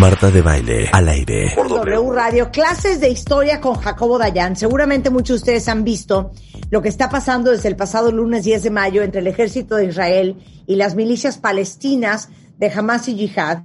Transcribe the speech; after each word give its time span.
Marta 0.00 0.30
de 0.30 0.40
baile 0.40 0.88
al 0.90 1.10
aire. 1.10 1.52
Por 1.54 1.68
W 1.68 2.10
Radio, 2.10 2.50
clases 2.50 3.00
de 3.00 3.10
historia 3.10 3.60
con 3.60 3.74
Jacobo 3.74 4.16
Dayan. 4.16 4.56
Seguramente 4.56 5.10
muchos 5.10 5.28
de 5.28 5.34
ustedes 5.34 5.68
han 5.68 5.84
visto 5.84 6.32
lo 6.70 6.80
que 6.80 6.88
está 6.88 7.10
pasando 7.10 7.50
desde 7.50 7.68
el 7.68 7.76
pasado 7.76 8.10
lunes 8.10 8.44
10 8.44 8.62
de 8.62 8.70
mayo 8.70 9.02
entre 9.02 9.20
el 9.20 9.26
ejército 9.26 9.76
de 9.76 9.84
Israel 9.84 10.36
y 10.66 10.76
las 10.76 10.94
milicias 10.94 11.36
palestinas 11.36 12.30
de 12.56 12.70
Hamas 12.70 13.08
y 13.08 13.14
Yihad 13.14 13.64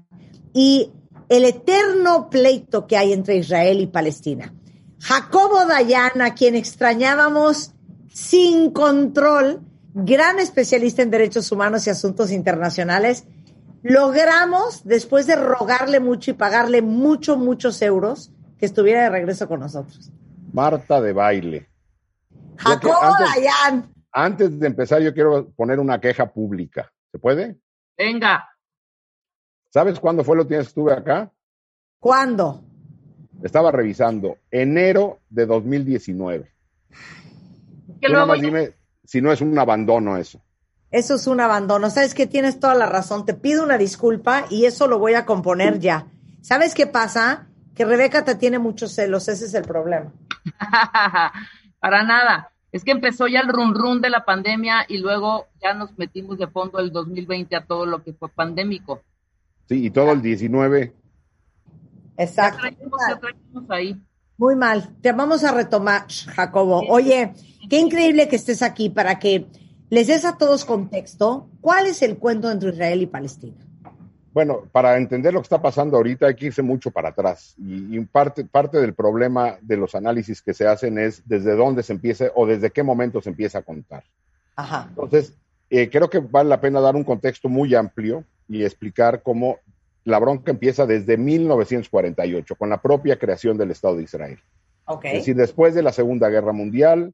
y 0.54 0.92
el 1.30 1.46
eterno 1.46 2.30
pleito 2.30 2.86
que 2.86 2.98
hay 2.98 3.14
entre 3.14 3.38
Israel 3.38 3.80
y 3.80 3.88
Palestina. 3.88 4.54
Jacobo 5.00 5.66
Dayan, 5.66 6.22
a 6.22 6.34
quien 6.34 6.56
extrañábamos 6.56 7.72
sin 8.14 8.72
control, 8.72 9.62
gran 9.94 10.40
especialista 10.40 11.02
en 11.02 11.12
derechos 11.12 11.50
humanos 11.54 11.88
y 11.88 11.92
asuntos 11.92 12.30
internacionales, 12.30 13.24
logramos, 13.86 14.84
después 14.84 15.28
de 15.28 15.36
rogarle 15.36 16.00
mucho 16.00 16.32
y 16.32 16.34
pagarle 16.34 16.82
mucho, 16.82 17.38
muchos 17.38 17.80
euros, 17.84 18.32
que 18.58 18.66
estuviera 18.66 19.04
de 19.04 19.10
regreso 19.10 19.48
con 19.48 19.60
nosotros. 19.60 20.12
Marta 20.52 21.00
de 21.00 21.14
baile. 21.14 21.70
Jacobo 22.58 22.96
antes, 23.00 23.28
Dayan. 23.36 23.94
Antes 24.12 24.60
de 24.60 24.68
empezar, 24.68 25.02
yo 25.04 25.14
quiero 25.14 25.52
poner 25.52 25.80
una 25.80 26.02
queja 26.02 26.26
pública. 26.26 26.92
¿Se 27.12 27.20
puede? 27.20 27.58
Venga. 27.96 28.50
¿Sabes 29.70 30.00
cuándo 30.00 30.24
fue 30.24 30.36
lo 30.36 30.48
que 30.48 30.58
estuve 30.58 30.92
acá? 30.92 31.32
¿Cuándo? 32.00 32.64
Estaba 33.44 33.72
revisando. 33.72 34.38
Enero 34.50 35.20
de 35.30 35.46
2019. 35.46 36.52
Que 38.02 38.10
luego 38.10 38.34
dime 38.34 38.74
si 39.04 39.22
no 39.22 39.32
es 39.32 39.42
un 39.42 39.60
abandono 39.60 40.18
eso. 40.18 40.42
Eso 40.92 41.16
es 41.16 41.28
un 41.28 41.42
abandono. 41.42 41.90
Sabes 41.90 42.14
que 42.14 42.28
tienes 42.28 42.60
toda 42.60 42.76
la 42.76 42.86
razón. 42.86 43.26
Te 43.26 43.34
pido 43.34 43.64
una 43.64 43.78
disculpa 43.78 44.46
y 44.50 44.66
eso 44.66 44.88
lo 44.88 45.00
voy 45.00 45.14
a 45.14 45.26
componer 45.26 45.80
ya. 45.80 46.08
¿Sabes 46.42 46.74
qué 46.74 46.88
pasa? 46.88 47.48
Que 47.74 47.86
Rebeca 47.86 48.24
te 48.24 48.36
tiene 48.36 48.60
muchos 48.60 48.94
celos. 48.94 49.28
Ese 49.28 49.46
es 49.46 49.54
el 49.54 49.64
problema. 49.64 50.14
Para 51.80 52.04
nada. 52.04 52.52
Es 52.72 52.84
que 52.84 52.92
empezó 52.92 53.28
ya 53.28 53.40
el 53.40 53.48
run 53.48 53.74
run 53.74 54.02
de 54.02 54.10
la 54.10 54.26
pandemia 54.26 54.86
y 54.88 54.98
luego 54.98 55.48
ya 55.62 55.74
nos 55.74 55.98
metimos 55.98 56.38
de 56.38 56.48
fondo 56.48 56.80
el 56.80 56.92
2020 56.92 57.56
a 57.56 57.66
todo 57.66 57.86
lo 57.86 58.04
que 58.04 58.14
fue 58.14 58.30
pandémico. 58.30 59.02
Sí, 59.68 59.86
y 59.86 59.90
todo 59.90 60.12
el 60.12 60.22
19. 60.22 60.94
Ya 62.18 62.24
Exacto. 62.24 62.60
traemos, 62.60 63.00
ya 63.10 63.20
traemos 63.20 63.70
ahí. 63.70 64.02
Muy 64.38 64.56
mal. 64.56 64.90
Te 65.02 65.14
vamos 65.14 65.44
a 65.44 65.54
retomar, 65.54 66.06
Jacobo. 66.10 66.84
Oye, 66.90 67.34
qué 67.70 67.80
increíble 67.80 68.28
que 68.28 68.36
estés 68.36 68.62
aquí 68.62 68.90
para 68.90 69.20
que 69.20 69.48
les 69.90 70.08
des 70.08 70.26
a 70.26 70.38
todos 70.38 70.66
contexto. 70.66 71.50
¿Cuál 71.62 71.88
es 71.88 72.02
el 72.02 72.18
cuento 72.18 72.52
entre 72.52 72.70
Israel 72.70 73.02
y 73.02 73.06
Palestina? 73.08 73.66
Bueno, 74.34 74.64
para 74.72 74.98
entender 74.98 75.34
lo 75.34 75.40
que 75.40 75.46
está 75.46 75.62
pasando 75.62 75.96
ahorita 75.96 76.28
hay 76.28 76.36
que 76.36 76.48
irse 76.48 76.62
mucho 76.62 76.92
para 76.92 77.10
atrás. 77.10 77.56
Y, 77.58 77.98
y 77.98 78.06
parte, 78.06 78.44
parte 78.44 78.80
del 78.80 78.94
problema 78.94 79.58
de 79.62 79.78
los 79.78 79.96
análisis 79.96 80.42
que 80.42 80.54
se 80.54 80.68
hacen 80.68 80.98
es 80.98 81.22
desde 81.26 81.56
dónde 81.56 81.84
se 81.84 81.94
empieza 81.94 82.26
o 82.36 82.46
desde 82.46 82.72
qué 82.72 82.84
momento 82.84 83.22
se 83.22 83.30
empieza 83.30 83.60
a 83.60 83.62
contar. 83.62 84.04
Ajá. 84.58 84.88
Entonces, 84.90 85.34
eh, 85.70 85.90
creo 85.90 86.10
que 86.10 86.20
vale 86.20 86.50
la 86.50 86.62
pena 86.62 86.80
dar 86.80 86.96
un 86.96 87.04
contexto 87.04 87.50
muy 87.50 87.74
amplio 87.76 88.24
y 88.48 88.64
explicar 88.64 89.24
cómo 89.24 89.60
la 90.04 90.20
bronca 90.20 90.52
empieza 90.52 90.86
desde 90.86 91.18
1948, 91.18 92.56
con 92.56 92.70
la 92.70 92.82
propia 92.82 93.18
creación 93.18 93.58
del 93.58 93.72
Estado 93.72 93.98
de 93.98 94.04
Israel. 94.04 94.40
Ok. 94.86 95.06
Es 95.06 95.14
decir, 95.14 95.36
después 95.36 95.74
de 95.74 95.82
la 95.82 95.92
Segunda 95.92 96.30
Guerra 96.30 96.54
Mundial, 96.54 97.14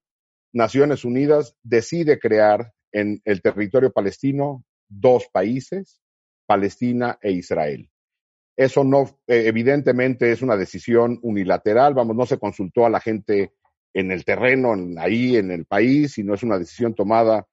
Naciones 0.53 1.05
Unidas 1.05 1.55
decide 1.63 2.19
crear 2.19 2.73
en 2.91 3.21
el 3.25 3.41
territorio 3.41 3.91
palestino 3.91 4.63
dos 4.89 5.27
países, 5.31 6.01
Palestina 6.45 7.17
e 7.21 7.31
Israel. 7.31 7.89
Eso 8.57 8.83
no, 8.83 9.03
eh, 9.27 9.43
evidentemente, 9.47 10.31
es 10.31 10.41
una 10.41 10.57
decisión 10.57 11.19
unilateral, 11.23 11.93
vamos, 11.93 12.15
no 12.15 12.25
se 12.25 12.37
consultó 12.37 12.85
a 12.85 12.89
la 12.89 12.99
gente 12.99 13.53
en 13.93 14.11
el 14.11 14.25
terreno, 14.25 14.73
en- 14.73 14.99
ahí 14.99 15.37
en 15.37 15.51
el 15.51 15.65
país, 15.65 16.13
sino 16.13 16.33
es 16.33 16.43
una 16.43 16.59
decisión 16.59 16.93
tomada 16.93 17.47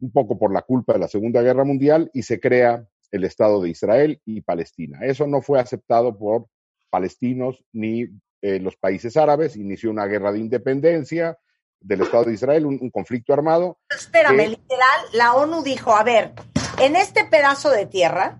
un 0.00 0.12
poco 0.12 0.38
por 0.38 0.52
la 0.52 0.62
culpa 0.62 0.92
de 0.94 0.98
la 0.98 1.08
Segunda 1.08 1.42
Guerra 1.42 1.64
Mundial 1.64 2.10
y 2.12 2.22
se 2.22 2.38
crea 2.40 2.86
el 3.10 3.24
Estado 3.24 3.62
de 3.62 3.70
Israel 3.70 4.20
y 4.24 4.40
Palestina. 4.42 5.00
Eso 5.02 5.26
no 5.26 5.40
fue 5.42 5.58
aceptado 5.60 6.18
por 6.18 6.46
palestinos 6.90 7.64
ni 7.72 8.02
eh, 8.42 8.58
los 8.58 8.76
países 8.76 9.16
árabes, 9.16 9.56
inició 9.56 9.90
una 9.90 10.06
guerra 10.06 10.32
de 10.32 10.40
independencia 10.40 11.38
del 11.82 12.02
Estado 12.02 12.24
de 12.24 12.34
Israel, 12.34 12.66
un, 12.66 12.78
un 12.80 12.90
conflicto 12.90 13.32
armado. 13.32 13.78
Espérame, 13.90 14.48
literal, 14.48 15.00
la 15.14 15.34
ONU 15.34 15.62
dijo, 15.62 15.94
a 15.94 16.02
ver, 16.02 16.32
en 16.80 16.96
este 16.96 17.24
pedazo 17.24 17.70
de 17.70 17.86
tierra 17.86 18.38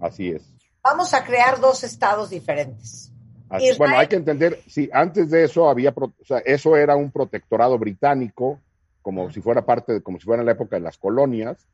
Así 0.00 0.30
es. 0.30 0.52
vamos 0.82 1.14
a 1.14 1.24
crear 1.24 1.60
dos 1.60 1.84
estados 1.84 2.30
diferentes. 2.30 3.12
Así- 3.48 3.64
Israel- 3.64 3.78
bueno, 3.78 3.98
hay 3.98 4.06
que 4.08 4.16
entender, 4.16 4.60
sí, 4.68 4.88
antes 4.92 5.30
de 5.30 5.44
eso 5.44 5.68
había, 5.68 5.92
pro- 5.92 6.12
o 6.20 6.24
sea, 6.24 6.38
eso 6.38 6.76
era 6.76 6.96
un 6.96 7.10
protectorado 7.10 7.78
británico, 7.78 8.60
como 9.02 9.30
si 9.30 9.40
fuera 9.40 9.64
parte, 9.64 9.92
de, 9.94 10.02
como 10.02 10.18
si 10.18 10.24
fuera 10.24 10.42
en 10.42 10.46
la 10.46 10.52
época 10.52 10.76
de 10.76 10.82
las 10.82 10.98
colonias, 10.98 11.66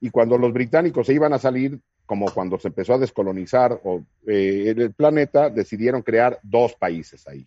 y 0.00 0.10
cuando 0.10 0.38
los 0.38 0.52
británicos 0.52 1.06
se 1.06 1.12
iban 1.14 1.32
a 1.32 1.38
salir, 1.38 1.78
como 2.06 2.26
cuando 2.32 2.58
se 2.58 2.68
empezó 2.68 2.94
a 2.94 2.98
descolonizar 2.98 3.80
o, 3.84 4.02
eh, 4.26 4.74
el 4.76 4.92
planeta, 4.94 5.48
decidieron 5.50 6.02
crear 6.02 6.40
dos 6.42 6.74
países 6.74 7.28
ahí, 7.28 7.46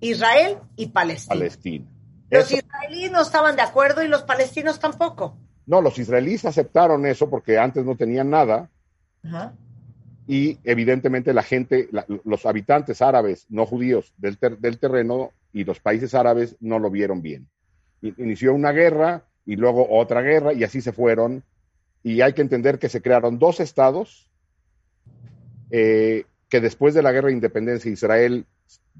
Israel 0.00 0.58
y 0.76 0.86
Palestina. 0.88 1.34
Palestina. 1.34 1.86
Los 2.30 2.50
Eso- 2.50 2.56
israelíes 2.64 3.10
no 3.10 3.22
estaban 3.22 3.56
de 3.56 3.62
acuerdo 3.62 4.02
y 4.02 4.08
los 4.08 4.22
palestinos 4.22 4.78
tampoco. 4.78 5.36
no, 5.66 5.82
los 5.82 5.98
israelíes 5.98 6.44
aceptaron 6.46 7.04
eso 7.06 7.28
porque 7.28 7.58
antes 7.58 7.84
no 7.84 7.94
tenían 7.96 8.30
nada, 8.30 8.70
Ajá. 9.24 9.52
y 10.26 10.58
evidentemente 10.64 11.32
la 11.34 11.42
gente, 11.42 11.88
la- 11.92 12.06
los 12.24 12.46
habitantes 12.46 13.02
árabes 13.02 13.44
no 13.50 13.66
judíos 13.66 14.12
del, 14.16 14.38
ter- 14.38 14.58
del 14.58 14.78
terreno 14.78 15.32
y 15.52 15.64
los 15.64 15.78
países 15.80 16.14
árabes 16.14 16.56
no 16.60 16.78
lo 16.78 16.90
vieron 16.90 17.20
bien. 17.22 17.48
Inició 18.00 18.54
una 18.54 18.72
guerra 18.72 19.24
y 19.44 19.56
luego 19.56 19.86
otra 19.90 20.20
guerra 20.22 20.52
y 20.52 20.62
así 20.64 20.80
se 20.80 20.92
fueron. 20.92 21.42
Y 22.02 22.20
hay 22.20 22.32
que 22.32 22.42
entender 22.42 22.78
que 22.78 22.88
se 22.88 23.02
crearon 23.02 23.38
dos 23.38 23.58
estados 23.60 24.30
eh, 25.70 26.24
que 26.48 26.60
después 26.60 26.94
de 26.94 27.02
la 27.02 27.12
guerra 27.12 27.28
de 27.28 27.34
independencia 27.34 27.90
Israel 27.90 28.46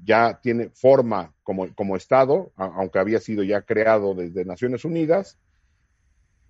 ya 0.03 0.39
tiene 0.41 0.69
forma 0.69 1.33
como, 1.43 1.73
como 1.75 1.95
estado, 1.95 2.51
a- 2.55 2.65
aunque 2.75 2.99
había 2.99 3.19
sido 3.19 3.43
ya 3.43 3.61
creado 3.61 4.13
desde 4.13 4.45
Naciones 4.45 4.85
Unidas. 4.85 5.37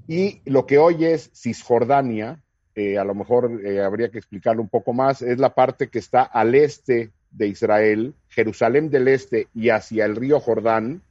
Y 0.08 0.42
lo 0.46 0.66
que 0.66 0.78
hoy 0.78 1.06
es 1.06 1.32
Cisjordania, 1.34 2.42
eh, 2.76 2.98
a 2.98 3.04
lo 3.04 3.14
mejor 3.16 3.62
eh, 3.66 3.82
habría 3.82 4.10
que 4.10 4.18
explicarlo 4.18 4.62
un 4.62 4.70
poco 4.70 4.94
más, 4.94 5.22
es 5.22 5.40
la 5.40 5.54
parte 5.54 5.90
que 5.90 6.00
está 6.00 6.24
al 6.24 6.56
este 6.56 7.12
de 7.31 7.48
Israel, 7.48 8.16
Jerusalén 8.30 8.90
del 8.90 9.08
Este 9.08 9.48
y 9.54 9.70
hacia 9.70 10.06
el 10.06 10.16
río 10.16 10.40
Jordán, 10.40 11.04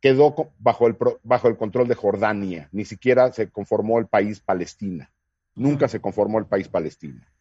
quedó 0.00 0.34
bajo 0.58 0.88
el, 0.88 0.96
bajo 1.22 1.48
el 1.48 1.56
control 1.56 1.86
de 1.86 1.94
Jordania, 1.94 2.68
ni 2.72 2.84
siquiera 2.84 3.32
se 3.32 3.48
conformó 3.50 4.00
el 4.00 4.06
país 4.06 4.40
Palestina, 4.40 5.12
nunca 5.54 5.86
se 5.86 6.00
conformó 6.00 6.38
el 6.40 6.46
país 6.46 6.68
Palestina. 6.68 7.31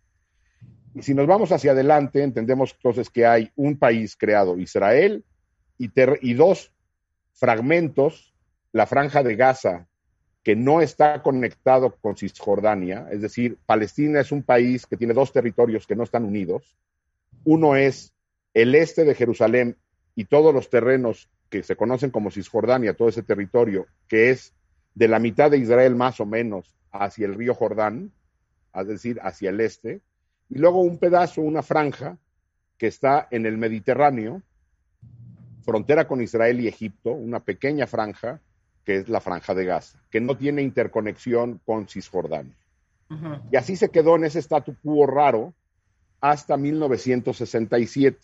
Y 0.93 1.01
si 1.03 1.13
nos 1.13 1.27
vamos 1.27 1.51
hacia 1.51 1.71
adelante, 1.71 2.23
entendemos 2.23 2.73
entonces 2.73 3.09
que 3.09 3.25
hay 3.25 3.51
un 3.55 3.77
país 3.77 4.15
creado, 4.17 4.57
Israel, 4.57 5.23
y, 5.77 5.89
y 6.21 6.33
dos 6.33 6.71
fragmentos, 7.33 8.33
la 8.71 8.85
franja 8.85 9.23
de 9.23 9.35
Gaza, 9.35 9.87
que 10.43 10.55
no 10.55 10.81
está 10.81 11.21
conectado 11.21 11.95
con 12.01 12.17
Cisjordania, 12.17 13.07
es 13.11 13.21
decir, 13.21 13.57
Palestina 13.65 14.19
es 14.19 14.31
un 14.31 14.43
país 14.43 14.85
que 14.85 14.97
tiene 14.97 15.13
dos 15.13 15.31
territorios 15.31 15.85
que 15.85 15.95
no 15.95 16.03
están 16.03 16.25
unidos. 16.25 16.75
Uno 17.43 17.75
es 17.75 18.13
el 18.53 18.73
este 18.75 19.03
de 19.03 19.15
Jerusalén 19.15 19.77
y 20.15 20.25
todos 20.25 20.53
los 20.53 20.69
terrenos 20.69 21.29
que 21.49 21.63
se 21.63 21.75
conocen 21.75 22.09
como 22.09 22.31
Cisjordania, 22.31 22.95
todo 22.95 23.09
ese 23.09 23.23
territorio, 23.23 23.85
que 24.07 24.31
es 24.31 24.53
de 24.95 25.07
la 25.07 25.19
mitad 25.19 25.51
de 25.51 25.57
Israel 25.57 25.95
más 25.95 26.19
o 26.19 26.25
menos 26.25 26.75
hacia 26.91 27.27
el 27.27 27.35
río 27.35 27.53
Jordán, 27.53 28.11
es 28.73 28.87
decir, 28.87 29.19
hacia 29.21 29.51
el 29.51 29.59
este, 29.59 30.01
y 30.51 30.59
luego 30.59 30.81
un 30.81 30.97
pedazo, 30.97 31.41
una 31.41 31.63
franja, 31.63 32.17
que 32.77 32.87
está 32.87 33.27
en 33.31 33.45
el 33.45 33.57
Mediterráneo, 33.57 34.41
frontera 35.63 36.07
con 36.07 36.21
Israel 36.21 36.59
y 36.59 36.67
Egipto, 36.67 37.11
una 37.11 37.39
pequeña 37.39 37.87
franja, 37.87 38.41
que 38.83 38.97
es 38.97 39.07
la 39.07 39.21
franja 39.21 39.53
de 39.53 39.63
Gaza, 39.63 39.99
que 40.09 40.19
no 40.19 40.35
tiene 40.35 40.61
interconexión 40.61 41.61
con 41.65 41.87
Cisjordania. 41.87 42.55
Y 43.51 43.55
así 43.55 43.75
se 43.75 43.89
quedó 43.89 44.15
en 44.15 44.25
ese 44.25 44.39
statu 44.39 44.75
quo 44.81 45.05
raro 45.05 45.53
hasta 46.19 46.57
1967, 46.57 48.19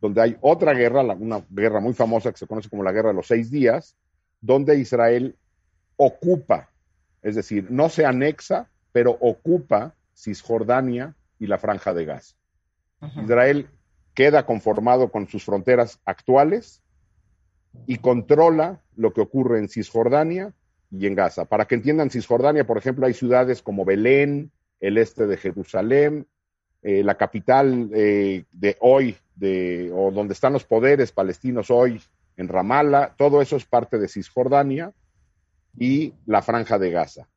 donde 0.00 0.20
hay 0.20 0.36
otra 0.40 0.74
guerra, 0.74 1.02
una 1.02 1.42
guerra 1.48 1.80
muy 1.80 1.94
famosa 1.94 2.32
que 2.32 2.38
se 2.38 2.46
conoce 2.46 2.68
como 2.68 2.82
la 2.82 2.92
Guerra 2.92 3.10
de 3.10 3.14
los 3.14 3.26
Seis 3.26 3.50
Días, 3.50 3.96
donde 4.40 4.78
Israel 4.78 5.36
ocupa, 5.96 6.70
es 7.22 7.34
decir, 7.34 7.70
no 7.70 7.88
se 7.88 8.04
anexa, 8.04 8.68
pero 8.92 9.12
ocupa 9.20 9.94
Cisjordania 10.14 11.14
y 11.38 11.46
la 11.46 11.58
Franja 11.58 11.92
de 11.92 12.04
Gaza. 12.04 12.36
Israel 13.22 13.68
queda 14.14 14.46
conformado 14.46 15.10
con 15.10 15.26
sus 15.26 15.44
fronteras 15.44 16.00
actuales 16.04 16.82
y 17.86 17.98
controla 17.98 18.82
lo 18.94 19.12
que 19.12 19.20
ocurre 19.20 19.58
en 19.58 19.68
Cisjordania 19.68 20.52
y 20.90 21.06
en 21.06 21.14
Gaza. 21.14 21.46
Para 21.46 21.64
que 21.64 21.74
entiendan, 21.74 22.10
Cisjordania, 22.10 22.66
por 22.66 22.78
ejemplo, 22.78 23.06
hay 23.06 23.14
ciudades 23.14 23.62
como 23.62 23.84
Belén, 23.84 24.52
el 24.80 24.98
este 24.98 25.26
de 25.26 25.36
Jerusalén, 25.36 26.26
eh, 26.82 27.02
la 27.02 27.16
capital 27.16 27.90
eh, 27.94 28.44
de 28.52 28.76
hoy, 28.80 29.16
de, 29.36 29.90
o 29.94 30.10
donde 30.10 30.34
están 30.34 30.52
los 30.52 30.64
poderes 30.64 31.12
palestinos 31.12 31.70
hoy, 31.70 32.00
en 32.36 32.48
Ramallah, 32.48 33.14
todo 33.16 33.40
eso 33.40 33.56
es 33.56 33.64
parte 33.64 33.98
de 33.98 34.08
Cisjordania 34.08 34.92
y 35.78 36.14
la 36.26 36.42
franja 36.42 36.78
de 36.78 36.90
Gaza. 36.90 37.28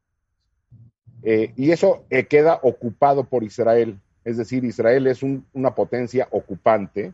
Eh, 1.25 1.51
y 1.57 1.71
eso 1.71 2.05
queda 2.29 2.59
ocupado 2.61 3.25
por 3.25 3.43
Israel, 3.43 3.99
es 4.23 4.37
decir, 4.37 4.63
Israel 4.63 5.07
es 5.07 5.23
una 5.23 5.73
potencia 5.73 6.27
ocupante 6.31 7.13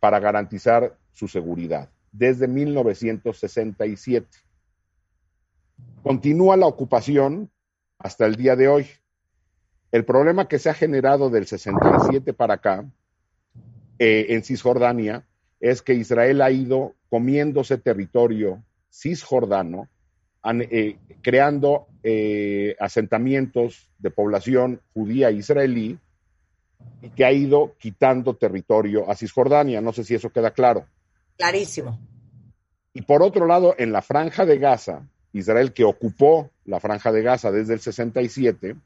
para 0.00 0.18
garantizar 0.18 0.96
su 1.12 1.28
seguridad 1.28 1.88
desde 2.12 2.46
1967. 2.46 4.28
Continúa 6.02 6.56
la 6.56 6.66
ocupación 6.66 7.50
hasta 7.98 8.26
el 8.26 8.36
día 8.36 8.54
de 8.54 8.68
hoy. 8.68 8.86
El 9.90 10.04
problema 10.04 10.46
que 10.46 10.58
se 10.58 10.70
ha 10.70 10.74
generado 10.74 11.30
del 11.30 11.46
67 11.46 12.32
para 12.32 12.54
acá 12.54 12.84
eh, 13.98 14.26
en 14.30 14.42
Cisjordania 14.42 15.26
es 15.60 15.82
que 15.82 15.94
Israel 15.94 16.42
ha 16.42 16.50
ido 16.50 16.94
comiéndose 17.08 17.78
territorio 17.78 18.62
cisjordano, 18.90 19.88
eh, 20.44 20.98
creando 21.22 21.86
eh, 22.02 22.76
asentamientos 22.80 23.88
de 23.98 24.10
población 24.10 24.80
judía 24.92 25.28
e 25.28 25.34
israelí 25.34 25.98
y 27.00 27.10
que 27.10 27.24
ha 27.24 27.32
ido 27.32 27.74
quitando 27.78 28.34
territorio 28.34 29.08
a 29.10 29.14
Cisjordania. 29.14 29.80
No 29.80 29.92
sé 29.92 30.04
si 30.04 30.14
eso 30.14 30.30
queda 30.30 30.50
claro. 30.50 30.86
Clarísimo. 31.36 31.98
Y 32.92 33.02
por 33.02 33.22
otro 33.22 33.46
lado, 33.46 33.74
en 33.78 33.92
la 33.92 34.02
franja 34.02 34.44
de 34.44 34.58
Gaza, 34.58 35.08
Israel, 35.32 35.72
que 35.72 35.84
ocupó 35.84 36.50
la 36.64 36.80
franja 36.80 37.10
de 37.10 37.22
Gaza 37.22 37.50
desde 37.50 37.74
el 37.74 37.80
67, 37.80 38.76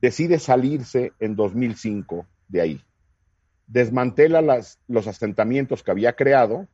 decide 0.00 0.38
salirse 0.38 1.12
en 1.20 1.36
2005 1.36 2.26
de 2.48 2.60
ahí. 2.60 2.84
Desmantela 3.66 4.40
las, 4.40 4.78
los 4.88 5.06
asentamientos 5.06 5.82
que 5.82 5.90
había 5.90 6.14
creado 6.14 6.66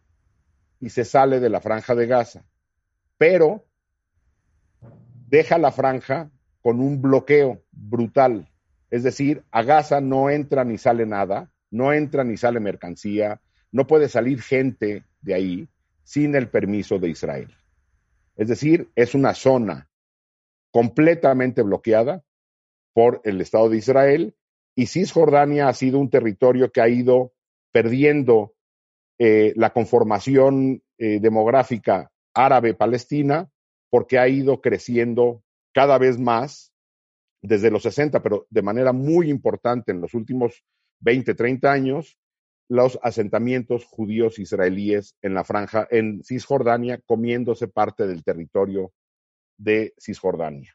y 0.81 0.90
se 0.90 1.05
sale 1.05 1.40
de 1.40 1.50
la 1.50 1.60
franja 1.60 1.94
de 1.94 2.06
Gaza. 2.06 2.44
Pero 3.19 3.64
deja 5.29 5.59
la 5.59 5.71
franja 5.71 6.31
con 6.63 6.81
un 6.81 7.01
bloqueo 7.01 7.63
brutal. 7.71 8.49
Es 8.91 9.03
decir, 9.03 9.45
a 9.51 9.63
Gaza 9.63 10.01
no 10.01 10.31
entra 10.31 10.65
ni 10.65 10.79
sale 10.79 11.07
nada, 11.07 11.53
no 11.71 11.93
entra 11.93 12.25
ni 12.25 12.37
sale 12.37 12.61
mercancía, 12.61 13.41
no 13.71 13.87
puede 13.87 14.09
salir 14.09 14.41
gente 14.41 15.05
de 15.21 15.35
ahí 15.35 15.69
sin 16.03 16.35
el 16.35 16.49
permiso 16.49 16.99
de 16.99 17.11
Israel. 17.11 17.55
Es 18.37 18.49
decir, 18.49 18.89
es 18.95 19.15
una 19.15 19.35
zona 19.35 19.91
completamente 20.71 21.63
bloqueada 21.63 22.23
por 22.95 23.21
el 23.25 23.41
Estado 23.41 23.69
de 23.69 23.77
Israel 23.77 24.35
y 24.75 24.87
Cisjordania 24.87 25.69
ha 25.69 25.75
sido 25.75 25.99
un 25.99 26.09
territorio 26.09 26.71
que 26.71 26.81
ha 26.81 26.89
ido 26.89 27.33
perdiendo 27.73 28.55
eh, 29.19 29.53
la 29.57 29.73
conformación 29.73 30.83
eh, 30.97 31.21
demográfica 31.21 32.11
árabe-palestina 32.33 33.51
porque 33.90 34.19
ha 34.19 34.29
ido 34.29 34.61
creciendo 34.61 35.43
cada 35.73 35.99
vez 35.99 36.19
más 36.19 36.73
desde 37.43 37.70
los 37.70 37.82
60, 37.82 38.23
pero 38.23 38.46
de 38.50 38.62
manera 38.62 38.93
muy 38.93 39.31
importante 39.31 39.93
en 39.93 40.00
los 40.00 40.14
últimos 40.14 40.64
20, 41.00 41.35
30 41.35 41.70
años, 41.70 42.19
los 42.69 42.99
asentamientos 43.02 43.85
judíos 43.85 44.38
israelíes 44.38 45.17
en 45.23 45.35
la 45.35 45.44
franja, 45.44 45.87
en 45.90 46.23
Cisjordania, 46.23 47.00
comiéndose 47.06 47.69
parte 47.69 48.06
del 48.06 48.25
territorio 48.25 48.93
de 49.56 49.94
Cisjordania. 49.99 50.75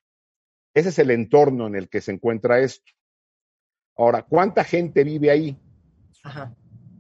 Ese 0.74 0.90
es 0.90 1.00
el 1.00 1.12
entorno 1.12 1.68
en 1.68 1.76
el 1.76 1.90
que 1.90 2.02
se 2.02 2.12
encuentra 2.12 2.60
esto. 2.60 2.92
Ahora, 3.96 4.24
¿cuánta 4.24 4.64
gente 4.64 5.04
vive 5.04 5.30
ahí? 5.30 5.58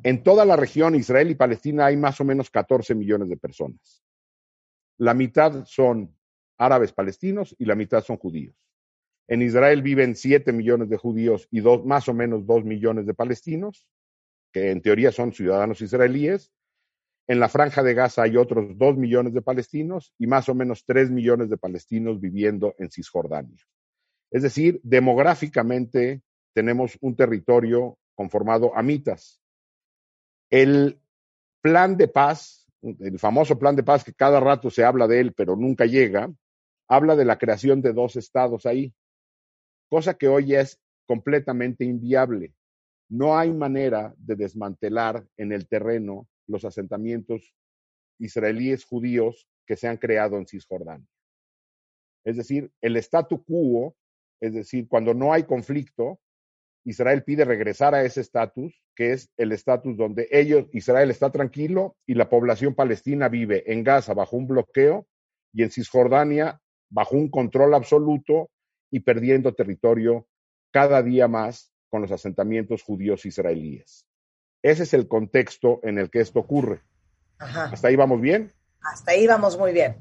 En 0.03 0.21
toda 0.21 0.45
la 0.45 0.55
región, 0.55 0.95
Israel 0.95 1.31
y 1.31 1.35
Palestina, 1.35 1.87
hay 1.87 1.97
más 1.97 2.19
o 2.21 2.25
menos 2.25 2.51
14 2.51 2.93
millones 2.93 3.29
de 3.29 3.37
personas. 3.37 4.03
La 5.03 5.13
mitad 5.13 5.65
son 5.65 6.15
árabes 6.57 6.93
palestinos 6.93 7.53
y 7.59 7.65
la 7.65 7.75
mitad 7.75 8.01
son 8.01 8.15
judíos. 8.15 8.55
En 9.27 9.41
Israel 9.41 9.81
viven 9.81 10.15
7 10.15 10.53
millones 10.53 10.87
de 10.87 10.95
judíos 10.95 11.45
y 11.51 11.59
dos, 11.59 11.83
más 11.83 12.07
o 12.07 12.13
menos 12.13 12.45
2 12.45 12.63
millones 12.63 13.05
de 13.05 13.13
palestinos 13.13 13.85
que 14.53 14.71
en 14.71 14.81
teoría 14.81 15.11
son 15.11 15.33
ciudadanos 15.33 15.81
israelíes. 15.81 16.53
En 17.27 17.41
la 17.41 17.49
franja 17.49 17.83
de 17.83 17.93
Gaza 17.93 18.23
hay 18.23 18.37
otros 18.37 18.77
dos 18.77 18.95
millones 18.95 19.33
de 19.33 19.41
palestinos 19.41 20.13
y 20.17 20.25
más 20.25 20.47
o 20.47 20.55
menos 20.55 20.85
tres 20.85 21.11
millones 21.11 21.49
de 21.49 21.57
palestinos 21.57 22.21
viviendo 22.21 22.73
en 22.77 22.89
Cisjordania. 22.89 23.61
Es 24.31 24.41
decir, 24.41 24.79
demográficamente 24.83 26.21
tenemos 26.53 26.97
un 27.01 27.17
territorio 27.17 27.97
conformado 28.15 28.73
a 28.73 28.81
mitas. 28.81 29.41
El 30.49 31.01
plan 31.61 31.97
de 31.97 32.07
paz, 32.07 32.62
el 32.83 33.17
famoso 33.17 33.57
plan 33.57 33.75
de 33.75 33.83
paz 33.83 34.03
que 34.03 34.13
cada 34.13 34.39
rato 34.39 34.69
se 34.69 34.83
habla 34.83 35.07
de 35.07 35.19
él, 35.19 35.33
pero 35.33 35.55
nunca 35.55 35.85
llega, 35.85 36.31
habla 36.87 37.15
de 37.15 37.25
la 37.25 37.37
creación 37.37 37.81
de 37.81 37.93
dos 37.93 38.15
estados 38.15 38.65
ahí, 38.65 38.93
cosa 39.89 40.15
que 40.15 40.27
hoy 40.27 40.55
es 40.55 40.79
completamente 41.07 41.85
inviable. 41.85 42.53
No 43.09 43.37
hay 43.37 43.51
manera 43.53 44.13
de 44.17 44.35
desmantelar 44.35 45.25
en 45.37 45.51
el 45.51 45.67
terreno 45.67 46.27
los 46.47 46.65
asentamientos 46.65 47.53
israelíes 48.19 48.85
judíos 48.85 49.47
que 49.65 49.77
se 49.77 49.87
han 49.87 49.97
creado 49.97 50.37
en 50.37 50.47
Cisjordania. 50.47 51.07
Es 52.25 52.37
decir, 52.37 52.71
el 52.81 52.97
statu 52.97 53.43
quo, 53.43 53.95
es 54.41 54.53
decir, 54.53 54.87
cuando 54.87 55.13
no 55.13 55.33
hay 55.33 55.43
conflicto, 55.43 56.19
Israel 56.85 57.23
pide 57.23 57.45
regresar 57.45 57.95
a 57.95 58.03
ese 58.03 58.21
estatus, 58.21 58.81
que 58.95 59.13
es 59.13 59.29
el 59.37 59.51
estatus 59.51 59.95
donde 59.95 60.27
ellos, 60.31 60.67
Israel 60.73 61.09
está 61.11 61.31
tranquilo 61.31 61.95
y 62.05 62.15
la 62.15 62.29
población 62.29 62.75
palestina 62.75 63.29
vive 63.29 63.71
en 63.71 63.83
Gaza 63.83 64.13
bajo 64.13 64.35
un 64.35 64.47
bloqueo 64.47 65.07
y 65.53 65.63
en 65.63 65.71
Cisjordania 65.71 66.59
bajo 66.89 67.15
un 67.15 67.29
control 67.29 67.73
absoluto 67.73 68.49
y 68.91 68.99
perdiendo 68.99 69.53
territorio 69.53 70.27
cada 70.71 71.01
día 71.01 71.27
más 71.27 71.71
con 71.89 72.01
los 72.01 72.11
asentamientos 72.11 72.83
judíos 72.83 73.25
israelíes. 73.25 74.05
Ese 74.61 74.83
es 74.83 74.93
el 74.93 75.07
contexto 75.07 75.79
en 75.83 75.97
el 75.97 76.09
que 76.09 76.19
esto 76.19 76.39
ocurre. 76.39 76.81
¿Hasta 77.37 77.87
ahí 77.87 77.95
vamos 77.95 78.21
bien? 78.21 78.51
Hasta 78.81 79.11
ahí 79.11 79.27
vamos 79.27 79.57
muy 79.57 79.73
bien. 79.73 79.97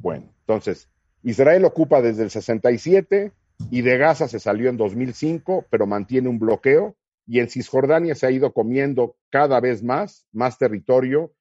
Bueno, 0.00 0.32
entonces, 0.40 0.88
Israel 1.22 1.64
ocupa 1.64 2.00
desde 2.00 2.22
el 2.22 2.30
67 2.30 3.32
y 3.70 3.82
de 3.82 3.98
Gaza 3.98 4.28
se 4.28 4.40
salió 4.40 4.70
en 4.70 4.76
2005, 4.76 5.66
pero 5.70 5.86
mantiene 5.86 6.28
un 6.28 6.38
bloqueo 6.38 6.96
y 7.26 7.40
en 7.40 7.50
Cisjordania 7.50 8.14
se 8.14 8.26
ha 8.26 8.30
ido 8.30 8.52
comiendo 8.52 9.16
cada 9.30 9.60
vez 9.60 9.82
más, 9.82 10.26
más 10.32 10.56
territorio, 10.58 11.34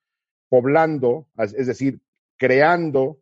poblando, 0.50 1.28
es 1.38 1.68
decir, 1.68 2.02
creando 2.38 3.20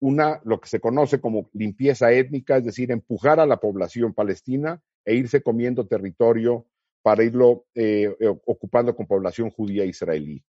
una, 0.00 0.40
lo 0.44 0.60
que 0.60 0.68
se 0.68 0.80
conoce 0.80 1.20
como 1.20 1.50
limpieza 1.52 2.12
étnica, 2.12 2.58
es 2.58 2.64
decir, 2.64 2.92
empujar 2.92 3.40
a 3.40 3.46
la 3.46 3.58
población 3.58 4.14
palestina 4.14 4.80
e 5.04 5.14
irse 5.14 5.42
comiendo 5.42 5.86
territorio 5.86 6.66
para 7.02 7.24
irlo 7.24 7.66
eh, 7.74 8.14
eh, 8.20 8.28
ocupando 8.46 8.94
con 8.94 9.06
población 9.06 9.50
judía 9.50 9.84
israelí. 9.84 10.44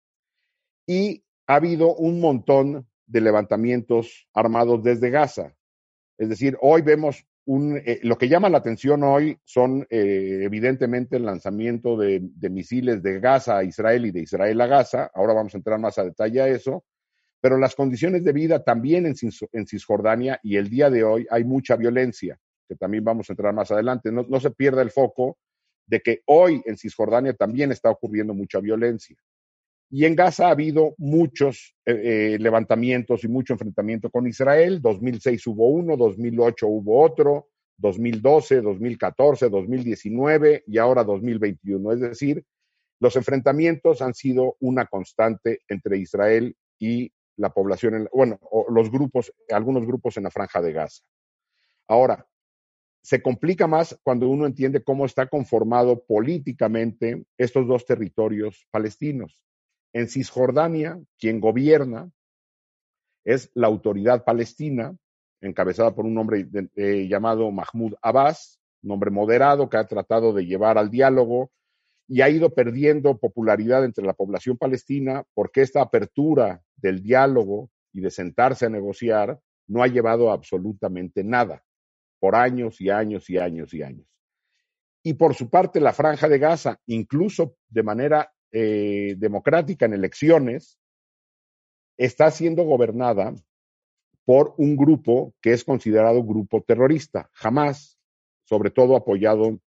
Y 0.87 1.25
ha 1.47 1.57
habido 1.57 1.95
un 1.95 2.21
montón 2.21 2.87
de 3.07 3.21
levantamientos 3.21 4.29
armados 4.33 4.83
desde 4.83 5.11
Gaza. 5.11 5.55
Es 6.19 6.29
decir, 6.29 6.57
hoy 6.61 6.83
vemos 6.83 7.27
un, 7.45 7.77
eh, 7.77 8.01
lo 8.03 8.17
que 8.17 8.29
llama 8.29 8.49
la 8.49 8.59
atención 8.59 9.03
hoy 9.03 9.37
son 9.45 9.87
evidentemente 9.91 11.17
el 11.17 11.25
lanzamiento 11.25 11.97
de, 11.97 12.21
misiles 12.51 13.03
de 13.03 13.19
Gaza 13.21 13.59
a 13.59 13.65
Israel 13.65 14.07
y 14.07 14.11
de 14.13 14.21
Israel 14.21 14.61
a 14.61 14.67
Gaza. 14.67 15.11
Ahora 15.15 15.35
vamos 15.35 15.55
a 15.55 15.59
entrar 15.59 15.79
más 15.79 15.99
a 15.99 16.05
detalle 16.05 16.41
a 16.41 16.49
eso. 16.49 16.85
Pero 17.41 17.59
las 17.59 17.75
condiciones 17.75 18.23
de 18.23 18.33
vida 18.33 18.63
también 18.63 19.05
en, 19.05 19.17
en 19.53 19.67
Cisjordania 19.67 20.39
y 20.45 20.57
el 20.57 20.71
día 20.71 20.91
de 20.91 21.03
hoy 21.03 21.27
hay 21.29 21.43
mucha 21.43 21.75
violencia 21.75 22.39
que 22.73 22.77
también 22.77 23.05
vamos 23.05 23.29
a 23.29 23.33
entrar 23.35 23.53
más 23.53 23.71
adelante. 23.71 24.11
No, 24.11 24.41
se 24.41 24.51
pierda 24.51 24.83
el 24.83 24.91
foco 24.91 25.39
de 25.87 26.01
que 26.01 26.23
hoy 26.27 26.63
en 26.65 26.77
Cisjordania 26.77 27.35
también 27.35 27.71
está 27.71 27.91
ocurriendo 27.91 28.33
mucha 28.33 28.61
violencia. 28.61 29.17
Y 29.95 30.07
en 30.07 30.17
Gaza 30.17 30.47
ha 30.47 30.53
habido 30.53 30.95
muchos 30.97 31.75
eh, 31.85 31.93
eh, 32.35 32.39
levantamientos 32.41 33.25
y 33.25 33.29
mucho 33.29 33.53
enfrentamiento 33.53 34.09
con 34.09 34.27
Israel. 34.27 34.81
2006 34.81 35.47
hubo 35.49 35.69
uno, 35.69 35.99
2008 35.99 36.67
hubo 36.67 37.03
otro, 37.03 37.51
2012, 37.77 38.63
2014, 38.63 39.51
2019 39.51 40.65
y 40.67 40.79
ahora 40.79 41.05
2021. 41.05 41.93
Es 41.93 42.01
decir, 42.01 42.43
los 43.01 43.17
enfrentamientos 43.17 44.01
han 44.01 44.15
sido 44.15 44.57
una 44.61 44.87
constante 44.87 45.61
entre 45.69 45.99
Israel 45.99 46.57
y 46.79 47.13
la 47.37 47.51
población, 47.51 48.09
bueno, 48.15 48.41
los 48.71 48.91
grupos, 48.91 49.31
algunos 49.51 49.85
grupos 49.85 50.17
en 50.17 50.23
la 50.23 50.31
franja 50.31 50.63
de 50.63 50.73
Gaza. 50.73 51.03
Ahora, 51.87 52.27
se 53.03 53.21
complica 53.21 53.67
más 53.67 53.99
cuando 54.03 54.27
uno 54.31 54.47
entiende 54.47 54.83
cómo 54.83 55.05
está 55.05 55.27
conformado 55.27 56.03
políticamente 56.03 57.27
estos 57.37 57.67
dos 57.67 57.85
territorios 57.85 58.67
palestinos. 58.71 59.39
En 59.93 60.09
Cisjordania, 60.09 61.01
quien 61.19 61.41
gobierna 61.41 62.11
es 63.25 63.51
la 63.55 63.67
autoridad 63.67 64.25
palestina, 64.25 64.97
encabezada 65.41 65.95
por 65.95 66.07
un 66.07 66.17
hombre 66.19 66.49
llamado 67.09 67.51
Mahmoud 67.51 67.95
Abbas, 68.01 68.59
un 68.83 68.93
hombre 68.93 69.11
moderado 69.11 69.69
que 69.69 69.77
ha 69.77 69.87
tratado 69.87 70.33
de 70.33 70.47
llevar 70.47 70.79
al 70.79 70.91
diálogo 70.91 71.51
y 72.09 72.21
ha 72.21 72.29
ido 72.29 72.51
perdiendo 72.51 73.19
popularidad 73.19 73.85
entre 73.85 74.05
la 74.05 74.13
población 74.13 74.57
palestina 74.57 75.25
porque 75.35 75.63
esta 75.63 75.81
apertura 75.81 76.63
del 76.77 77.03
diálogo 77.03 77.71
y 77.93 78.01
de 78.01 78.11
sentarse 78.11 78.67
a 78.67 78.71
negociar 78.71 79.41
no 79.67 79.83
ha 79.83 79.87
llevado 79.87 80.31
absolutamente 80.31 81.23
nada 81.23 81.63
por 82.19 82.35
años 82.35 82.81
y 82.81 82.91
años 82.91 83.29
y 83.31 83.39
años 83.39 83.73
y 83.75 83.83
años. 83.83 84.07
Y 85.03 85.15
por 85.15 85.35
su 85.35 85.51
parte, 85.51 85.81
la 85.81 85.93
franja 85.93 86.29
de 86.29 86.39
Gaza, 86.39 86.79
incluso 86.87 87.57
de 87.69 87.83
manera 87.83 88.33
eh, 88.53 89.15
democrática 89.19 89.87
en 89.87 89.95
elecciones, 89.95 90.79
está 91.97 92.31
siendo 92.31 92.65
gobernada 92.65 93.35
por 94.25 94.55
un 94.59 94.77
grupo 94.77 95.35
que 95.41 95.53
es 95.53 95.65
considerado 95.65 96.23
grupo 96.23 96.63
terrorista, 96.63 97.31
jamás, 97.33 97.99
sobre 98.45 98.71
todo 98.71 98.97
apoyado 98.97 99.59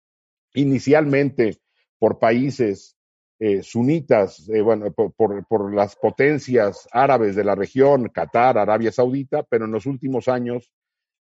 inicialmente 0.54 1.58
por 2.00 2.20
países 2.20 2.96
eh, 3.40 3.64
sunitas, 3.64 4.48
eh, 4.50 4.62
bueno, 4.62 4.92
por, 4.94 5.14
por, 5.46 5.74
las 5.74 5.96
potencias 5.98 6.88
árabes 6.92 7.36
de 7.36 7.44
la 7.44 7.56
región, 7.56 8.10
Qatar, 8.10 8.58
Arabia 8.58 8.92
Saudita, 8.92 9.44
pero 9.44 9.66
en 9.66 9.72
los 9.72 9.86
últimos 9.86 10.30
años 10.30 10.72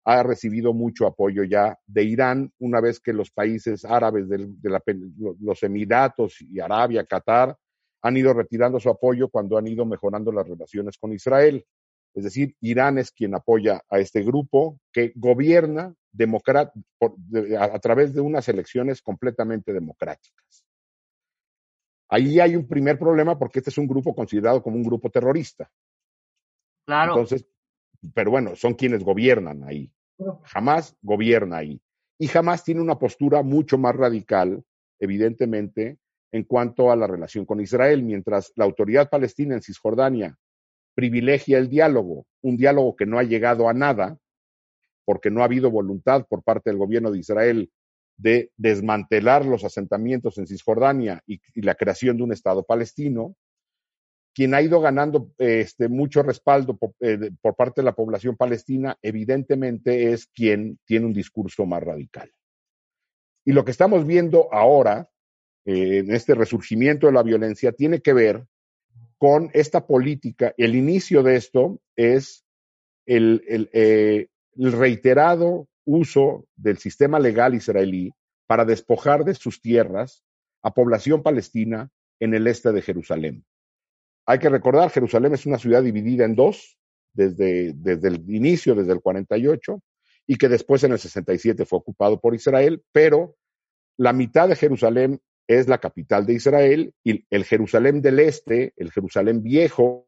ha 0.05 0.23
recibido 0.23 0.73
mucho 0.73 1.07
apoyo 1.07 1.43
ya 1.43 1.77
de 1.85 2.03
Irán, 2.03 2.51
una 2.59 2.81
vez 2.81 2.99
que 2.99 3.13
los 3.13 3.31
países 3.31 3.85
árabes 3.85 4.27
de, 4.27 4.49
los 5.39 5.63
Emiratos 5.63 6.41
y 6.41 6.59
Arabia, 6.59 7.05
Qatar, 7.05 7.57
han 8.01 8.17
ido 8.17 8.33
retirando 8.33 8.79
su 8.79 8.89
apoyo 8.89 9.29
cuando 9.29 9.57
han 9.57 9.67
ido 9.67 9.85
mejorando 9.85 10.31
las 10.31 10.47
relaciones 10.47 10.97
con 10.97 11.13
Israel. 11.13 11.65
Es 12.13 12.25
decir, 12.25 12.55
Irán 12.59 12.97
es 12.97 13.11
quien 13.11 13.33
apoya 13.33 13.81
a 13.89 13.99
este 13.99 14.21
grupo 14.23 14.77
que 14.91 15.13
gobierna 15.15 15.95
a, 17.59 17.79
través 17.79 18.13
de 18.13 18.21
unas 18.21 18.47
elecciones 18.49 19.01
completamente 19.01 19.71
democráticas. 19.71 20.65
Ahí 22.09 22.39
hay 22.39 22.55
un 22.55 22.67
primer 22.67 22.99
problema 22.99 23.39
porque 23.39 23.59
este 23.59 23.71
es 23.71 23.77
un 23.77 23.87
grupo 23.87 24.13
considerado 24.13 24.61
como 24.61 24.75
un 24.75 24.83
grupo 24.83 25.09
terrorista. 25.09 25.71
Claro. 26.85 27.13
Entonces, 27.13 27.47
pero 28.13 28.31
bueno, 28.31 28.55
son 28.55 28.73
quienes 28.73 29.03
gobiernan 29.03 29.63
ahí. 29.63 29.91
Jamás 30.43 30.95
gobierna 31.01 31.57
ahí. 31.57 31.81
Y 32.17 32.27
jamás 32.27 32.63
tiene 32.63 32.81
una 32.81 32.99
postura 32.99 33.41
mucho 33.43 33.77
más 33.77 33.95
radical, 33.95 34.63
evidentemente, 34.99 35.97
en 36.31 36.43
cuanto 36.43 36.91
a 36.91 36.95
la 36.95 37.07
relación 37.07 37.45
con 37.45 37.61
Israel, 37.61 38.03
mientras 38.03 38.51
la 38.55 38.65
autoridad 38.65 39.09
palestina 39.09 39.55
en 39.55 39.61
Cisjordania 39.61 40.37
privilegia 40.95 41.57
el 41.57 41.69
diálogo, 41.69 42.25
un 42.41 42.57
diálogo 42.57 42.95
que 42.95 43.05
no 43.05 43.17
ha 43.17 43.23
llegado 43.23 43.67
a 43.67 43.73
nada, 43.73 44.17
porque 45.05 45.31
no 45.31 45.41
ha 45.41 45.45
habido 45.45 45.71
voluntad 45.71 46.25
por 46.27 46.43
parte 46.43 46.69
del 46.69 46.77
gobierno 46.77 47.11
de 47.11 47.19
Israel 47.19 47.71
de 48.15 48.51
desmantelar 48.57 49.45
los 49.45 49.63
asentamientos 49.63 50.37
en 50.37 50.47
Cisjordania 50.47 51.21
y, 51.25 51.41
y 51.55 51.61
la 51.61 51.75
creación 51.75 52.17
de 52.17 52.23
un 52.23 52.31
Estado 52.31 52.63
palestino, 52.63 53.35
quien 54.33 54.53
ha 54.53 54.61
ido 54.61 54.81
ganando 54.81 55.31
este, 55.37 55.87
mucho 55.87 56.23
respaldo 56.23 56.77
eh, 56.99 57.31
por, 57.41 57.55
parte 57.55 57.81
de 57.81 57.85
la 57.85 57.93
población 57.93 58.35
palestina, 58.35 58.97
evidentemente 59.01 60.11
es 60.11 60.27
quien 60.27 60.79
tiene 60.85 61.05
un 61.05 61.13
discurso 61.13 61.65
más 61.65 61.83
radical. 61.83 62.31
Y 63.45 63.53
lo 63.53 63.63
que 63.63 63.71
estamos 63.71 64.07
viendo 64.07 64.51
ahora, 64.51 65.09
eh, 65.65 65.99
en 65.99 66.11
este 66.11 66.33
resurgimiento 66.33 67.07
de 67.07 67.13
la 67.13 67.23
violencia, 67.23 67.71
tiene 67.73 68.01
que 68.01 68.13
ver 68.13 68.45
con 69.17 69.51
esta 69.53 69.85
política. 69.85 70.53
El 70.57 70.75
inicio 70.75 71.21
de 71.21 71.35
esto 71.35 71.79
es 71.95 72.43
el, 73.05 73.43
el 73.47 73.69
eh, 73.73 74.27
reiterado 74.55 75.67
uso 75.85 76.47
del 76.55 76.77
sistema 76.77 77.19
legal 77.19 77.53
israelí 77.53 78.11
para 78.47 78.65
despojar 78.65 79.25
de 79.25 79.35
sus 79.35 79.61
tierras 79.61 80.23
a 80.63 80.73
población 80.73 81.21
palestina 81.21 81.91
en 82.19 82.33
el 82.33 82.47
este 82.47 82.71
de 82.71 82.81
Jerusalén. 82.81 83.45
Hay 84.25 84.39
que 84.39 84.49
recordar, 84.49 84.89
Jerusalén 84.89 85.33
es 85.33 85.45
una 85.45 85.57
ciudad 85.57 85.83
dividida 85.83 86.25
en 86.25 86.35
dos 86.35 86.77
desde, 87.13 87.73
desde 87.73 88.07
el 88.07 88.29
inicio, 88.29 88.75
desde 88.75 88.93
el 88.93 89.01
48, 89.01 89.81
y 90.27 90.35
que 90.37 90.49
después 90.49 90.83
en 90.83 90.93
el 90.93 90.99
67 90.99 91.65
fue 91.65 91.79
ocupado 91.79 92.19
por 92.19 92.33
Israel, 92.33 92.83
pero 92.91 93.35
la 93.97 94.13
mitad 94.13 94.47
de 94.47 94.55
Jerusalén 94.55 95.21
es 95.47 95.67
la 95.67 95.77
capital 95.77 96.25
de 96.25 96.33
Israel 96.33 96.93
y 97.03 97.25
el 97.29 97.43
Jerusalén 97.43 98.01
del 98.01 98.19
Este, 98.19 98.73
el 98.77 98.91
Jerusalén 98.91 99.43
viejo, 99.43 100.07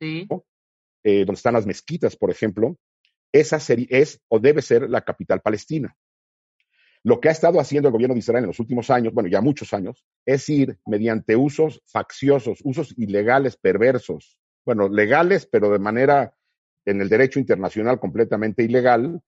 sí. 0.00 0.26
eh, 1.04 1.24
donde 1.24 1.34
están 1.34 1.54
las 1.54 1.66
mezquitas, 1.66 2.16
por 2.16 2.30
ejemplo, 2.30 2.76
esa 3.32 3.58
es 3.58 4.20
o 4.28 4.38
debe 4.38 4.62
ser 4.62 4.88
la 4.88 5.02
capital 5.02 5.40
palestina. 5.40 5.94
Lo 7.04 7.20
que 7.20 7.28
ha 7.28 7.32
estado 7.32 7.60
haciendo 7.60 7.88
el 7.88 7.92
gobierno 7.92 8.14
de 8.14 8.20
Israel 8.20 8.44
en 8.44 8.48
los 8.48 8.60
últimos 8.60 8.90
años, 8.90 9.14
bueno, 9.14 9.28
ya 9.28 9.40
muchos 9.40 9.72
años, 9.72 10.04
es 10.26 10.48
ir 10.48 10.78
mediante 10.86 11.36
usos 11.36 11.82
facciosos, 11.86 12.60
usos 12.64 12.94
ilegales, 12.98 13.56
perversos, 13.56 14.38
bueno, 14.64 14.88
legales, 14.88 15.46
pero 15.46 15.70
de 15.70 15.78
manera 15.78 16.34
en 16.84 17.00
el 17.00 17.08
derecho 17.08 17.38
internacional 17.38 18.00
completamente 18.00 18.62
ilegal, 18.62 19.22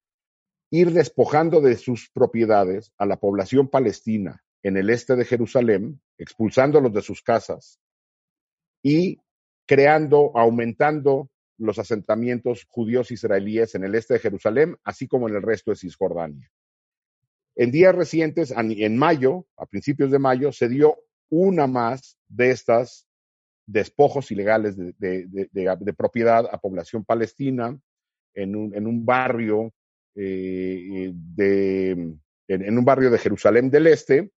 ir 0.71 0.93
despojando 0.93 1.61
de 1.61 1.77
sus 1.77 2.11
propiedades 2.11 2.93
a 2.97 3.07
la 3.07 3.17
población 3.17 3.69
palestina 3.69 4.43
en 4.63 4.77
el 4.77 4.91
este 4.91 5.17
de 5.17 5.25
Jerusalén, 5.25 6.01
expulsándolos 6.19 6.93
de 6.93 7.03
sus 7.03 7.23
casas 7.23 7.81
y 8.83 9.19
creando, 9.67 10.33
aumentando 10.35 11.31
los 11.59 11.79
asentamientos 11.79 12.67
judíos 12.69 13.11
israelíes 13.11 13.75
en 13.75 13.85
el 13.85 13.95
este 13.95 14.15
de 14.15 14.21
Jerusalén, 14.21 14.77
así 14.83 15.07
como 15.07 15.29
en 15.29 15.37
el 15.37 15.43
resto 15.43 15.71
de 15.71 15.77
Cisjordania. 15.77 16.51
En 17.61 17.71
días 17.71 17.95
recientes, 17.95 18.55
en 18.57 18.97
mayo, 18.97 19.47
a 19.59 19.67
principios 19.67 20.11
de 20.11 20.19
mayo, 20.19 20.51
se 20.51 20.67
dio 20.67 20.97
una 21.29 21.67
más 21.67 22.17
de 22.27 22.53
estas 22.53 23.07
despojos 23.67 24.31
ilegales 24.31 24.79
de, 24.79 25.95
propiedad 25.95 26.49
a 26.51 26.59
población 26.59 27.05
palestina 27.05 27.79
en 28.33 28.57
un, 28.57 29.05
barrio 29.05 29.75
eh, 30.15 31.13
de, 31.13 32.15
en, 32.49 32.79
un 32.79 32.85
barrio 32.87 33.11
de 33.11 33.19
Jerusalén 33.19 33.71
del 33.71 33.89
Este 33.89 34.31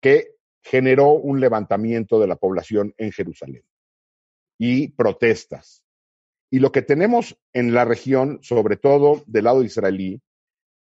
que 0.00 0.34
generó 0.60 1.10
un 1.12 1.38
levantamiento 1.38 2.18
de 2.18 2.26
la 2.26 2.34
población 2.34 2.94
en 2.98 3.12
Jerusalén 3.12 3.62
y 4.58 4.88
protestas. 4.88 5.84
Y 6.50 6.58
lo 6.58 6.72
que 6.72 6.82
tenemos 6.82 7.38
en 7.52 7.72
la 7.74 7.84
región, 7.84 8.40
sobre 8.42 8.76
todo 8.76 9.22
del 9.28 9.44
lado 9.44 9.62
israelí, 9.62 10.20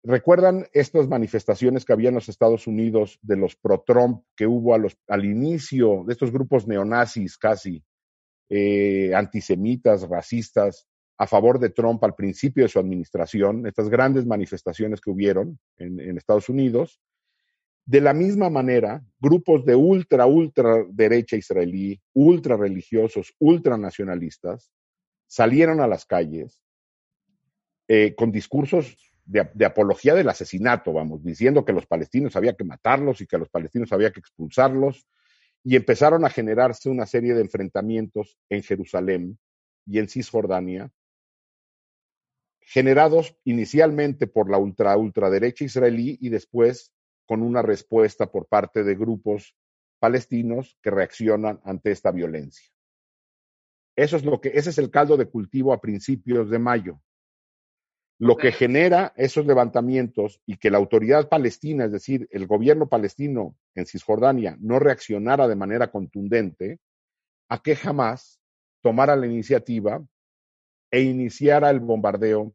¿Recuerdan 0.07 0.67
estas 0.75 1.09
manifestaciones 1.09 1.87
que 1.87 1.95
había 1.95 2.11
en 2.11 2.17
los 2.17 2.29
Estados 2.29 2.67
Unidos 2.67 3.19
de 3.23 3.39
los 3.39 3.57
pro-Trump 3.57 4.23
que 4.37 4.47
hubo 4.47 4.75
al 4.75 5.25
inicio 5.25 6.05
de 6.07 6.13
estos 6.13 6.31
grupos 6.31 6.69
neonazis 6.69 7.39
casi, 7.39 7.83
eh, 8.51 9.15
antisemitas, 9.15 10.07
racistas, 10.07 10.87
a 11.17 11.27
favor 11.27 11.59
de 11.59 11.71
Trump 11.71 12.05
al 12.05 12.15
principio 12.15 12.65
de 12.65 12.69
su 12.69 12.79
administración, 12.79 13.67
estas 13.67 13.89
grandes 13.89 14.27
manifestaciones 14.27 15.01
que 15.01 15.11
hubieron 15.11 15.59
en, 15.79 16.19
Estados 16.19 16.51
Unidos? 16.51 17.01
De 17.87 18.03
la 18.03 18.13
misma 18.13 18.51
manera, 18.51 19.03
grupos 19.19 19.65
de 19.65 19.75
ultra, 19.75 20.27
ultra 20.27 20.85
derecha 20.91 21.37
israelí, 21.37 21.99
ultra 22.13 22.59
religiosos, 22.59 23.35
ultra 23.39 23.79
nacionalistas, 23.79 24.71
salieron 25.27 25.81
a 25.81 25.87
las 25.87 26.05
calles 26.05 26.61
eh, 27.89 28.15
con 28.15 28.31
discursos 28.31 29.14
de, 29.25 29.65
apología 29.65 30.15
del 30.15 30.29
asesinato, 30.29 30.93
vamos, 30.93 31.25
diciendo 31.25 31.65
que 31.65 31.73
los 31.73 31.87
palestinos 31.87 32.37
había 32.37 32.55
que 32.55 32.65
matarlos 32.65 33.21
y 33.21 33.27
que 33.27 33.37
a 33.37 33.39
los 33.39 33.49
palestinos 33.49 33.93
había 33.93 34.13
que 34.13 34.21
expulsarlos, 34.21 35.07
y 35.63 35.77
empezaron 35.77 36.25
a 36.25 36.31
generarse 36.31 36.91
una 36.91 37.07
serie 37.07 37.35
de 37.35 37.41
enfrentamientos 37.41 38.39
en 38.51 38.63
Jerusalén 38.63 39.39
y 39.87 39.99
en 39.99 40.09
Cisjordania, 40.09 40.93
generados 42.61 43.37
inicialmente 43.45 44.27
por 44.27 44.51
la 44.51 44.59
ultra 44.59 44.97
ultraderecha 44.97 45.65
israelí 45.65 46.19
y 46.21 46.29
después 46.29 46.93
con 47.27 47.43
una 47.43 47.63
respuesta 47.63 48.31
por 48.31 48.47
parte 48.47 48.85
de 48.85 48.95
grupos 48.95 49.57
palestinos 49.99 50.79
que 50.83 50.91
reaccionan 50.91 51.61
ante 51.65 51.91
esta 51.91 52.11
violencia. 52.11 52.71
Eso 53.97 54.17
es 54.17 54.25
lo 54.25 54.41
que, 54.41 54.49
ese 54.55 54.71
es 54.71 54.79
el 54.79 54.91
caldo 54.91 55.17
de 55.17 55.27
cultivo 55.27 55.73
a 55.73 55.81
principios 55.81 56.51
de 56.51 56.59
mayo. 56.59 57.01
Lo 58.19 58.37
que 58.37 58.53
genera 58.53 59.13
esos 59.17 59.45
levantamientos 59.45 60.41
y 60.47 60.57
que 60.57 60.71
la 60.71 60.79
autoridad 60.79 61.29
palestina, 61.29 61.87
es 61.87 61.93
decir, 61.93 62.29
el 62.31 62.47
gobierno 62.47 62.89
palestino 62.89 63.57
en 63.75 63.87
Cisjordania, 63.87 64.57
no 64.61 64.79
reaccionara 64.79 65.49
de 65.49 65.57
manera 65.57 65.91
contundente, 65.91 66.79
a 67.49 67.61
que 67.61 67.77
jamás 67.77 68.41
tomara 68.83 69.17
la 69.17 69.27
iniciativa 69.27 70.05
e 70.91 71.03
iniciara 71.03 71.71
el 71.71 71.81
bombardeo 71.81 72.55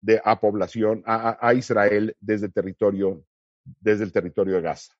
de, 0.00 0.20
a 0.24 0.38
población, 0.40 1.02
a, 1.06 1.36
a 1.46 1.54
Israel 1.54 2.16
desde, 2.20 2.48
territorio, 2.48 3.24
desde 3.80 4.04
el 4.04 4.12
territorio 4.12 4.56
de 4.56 4.62
Gaza. 4.62 4.94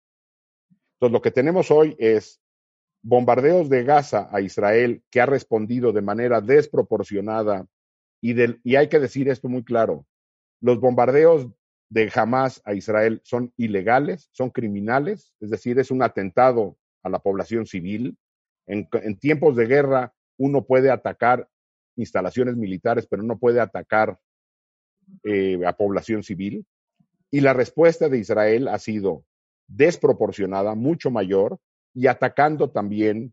Entonces, 0.95 1.13
lo 1.13 1.23
que 1.23 1.31
tenemos 1.31 1.71
hoy 1.71 1.95
es 2.01 2.41
bombardeos 3.03 3.69
de 3.69 3.85
Gaza 3.85 4.29
a 4.33 4.41
Israel 4.41 5.05
que 5.11 5.21
ha 5.21 5.27
respondido 5.27 5.93
de 5.93 6.03
manera 6.03 6.41
desproporcionada 6.41 7.67
y, 8.21 8.77
hay 8.77 8.89
que 8.89 8.99
decir 8.99 9.29
esto 9.29 9.49
muy 9.49 9.65
claro, 9.65 10.07
los 10.61 10.81
bombardeos 10.81 11.49
de 11.91 12.11
Hamas 12.15 12.61
a 12.65 12.75
Israel 12.75 13.21
son 13.25 13.53
ilegales, 13.57 14.29
son 14.33 14.51
criminales, 14.51 15.35
es 15.41 15.51
decir, 15.51 15.79
es 15.79 15.91
un 15.91 16.03
atentado 16.03 16.77
a 17.03 17.09
la 17.09 17.21
población 17.21 17.67
civil. 17.67 18.19
En, 18.67 18.89
en 18.93 19.17
tiempos 19.17 19.57
de 19.57 19.67
guerra 19.67 20.13
uno 20.37 20.65
puede 20.65 20.91
atacar 20.91 21.49
instalaciones 21.97 22.57
militares, 22.57 23.07
pero 23.07 23.23
no 23.23 23.39
puede 23.39 23.61
atacar 23.61 24.19
eh, 25.25 25.61
a 25.67 25.73
población 25.73 26.23
civil. 26.23 26.67
Y 27.31 27.41
la 27.41 27.53
respuesta 27.53 28.09
de 28.09 28.19
Israel 28.19 28.69
ha 28.69 28.79
sido 28.79 29.25
desproporcionada, 29.67 30.75
mucho 30.75 31.11
mayor, 31.11 31.59
y 31.95 32.07
atacando 32.07 32.71
también 32.71 33.33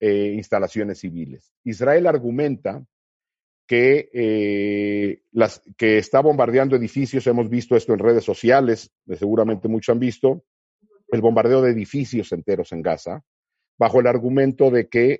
eh, 0.00 0.32
instalaciones 0.34 0.98
civiles. 0.98 1.52
Israel 1.64 2.06
argumenta 2.06 2.84
que, 3.66 4.10
eh, 4.12 5.22
las, 5.32 5.62
que 5.76 5.98
está 5.98 6.20
bombardeando 6.20 6.76
edificios, 6.76 7.26
hemos 7.26 7.48
visto 7.48 7.76
esto 7.76 7.92
en 7.92 7.98
redes 7.98 8.24
sociales, 8.24 8.92
seguramente 9.06 9.68
muchos 9.68 9.92
han 9.92 10.00
visto, 10.00 10.44
el 11.08 11.20
bombardeo 11.20 11.62
de 11.62 11.72
edificios 11.72 12.32
enteros 12.32 12.72
en 12.72 12.82
Gaza, 12.82 13.24
bajo 13.78 14.00
el 14.00 14.06
argumento 14.06 14.70
de 14.70 14.88
que 14.88 15.18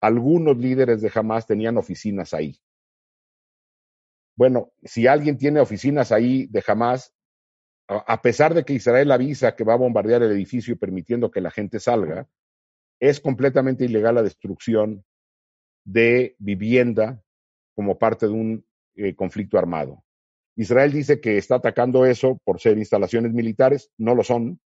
algunos 0.00 0.56
líderes 0.56 1.02
de 1.02 1.10
Hamas 1.14 1.46
tenían 1.46 1.76
oficinas 1.76 2.34
ahí. 2.34 2.60
Bueno, 4.36 4.72
si 4.82 5.06
alguien 5.06 5.36
tiene 5.36 5.60
oficinas 5.60 6.12
ahí 6.12 6.46
de 6.46 6.62
Hamas, 6.66 7.12
a 7.86 8.22
pesar 8.22 8.54
de 8.54 8.64
que 8.64 8.72
Israel 8.72 9.10
avisa 9.10 9.56
que 9.56 9.64
va 9.64 9.74
a 9.74 9.78
bombardear 9.78 10.22
el 10.22 10.32
edificio 10.32 10.78
permitiendo 10.78 11.30
que 11.30 11.40
la 11.40 11.50
gente 11.50 11.80
salga, 11.80 12.28
es 13.00 13.20
completamente 13.20 13.84
ilegal 13.84 14.14
la 14.14 14.22
destrucción 14.22 15.04
de 15.84 16.36
vivienda 16.38 17.22
como 17.80 17.96
parte 17.96 18.26
de 18.26 18.32
un 18.32 18.62
eh, 18.94 19.14
conflicto 19.14 19.56
armado. 19.56 20.04
Israel 20.54 20.92
dice 20.92 21.18
que 21.18 21.38
está 21.38 21.54
atacando 21.54 22.04
eso 22.04 22.38
por 22.44 22.60
ser 22.60 22.76
instalaciones 22.76 23.32
militares, 23.32 23.90
no 23.96 24.14
lo 24.14 24.22
son. 24.22 24.60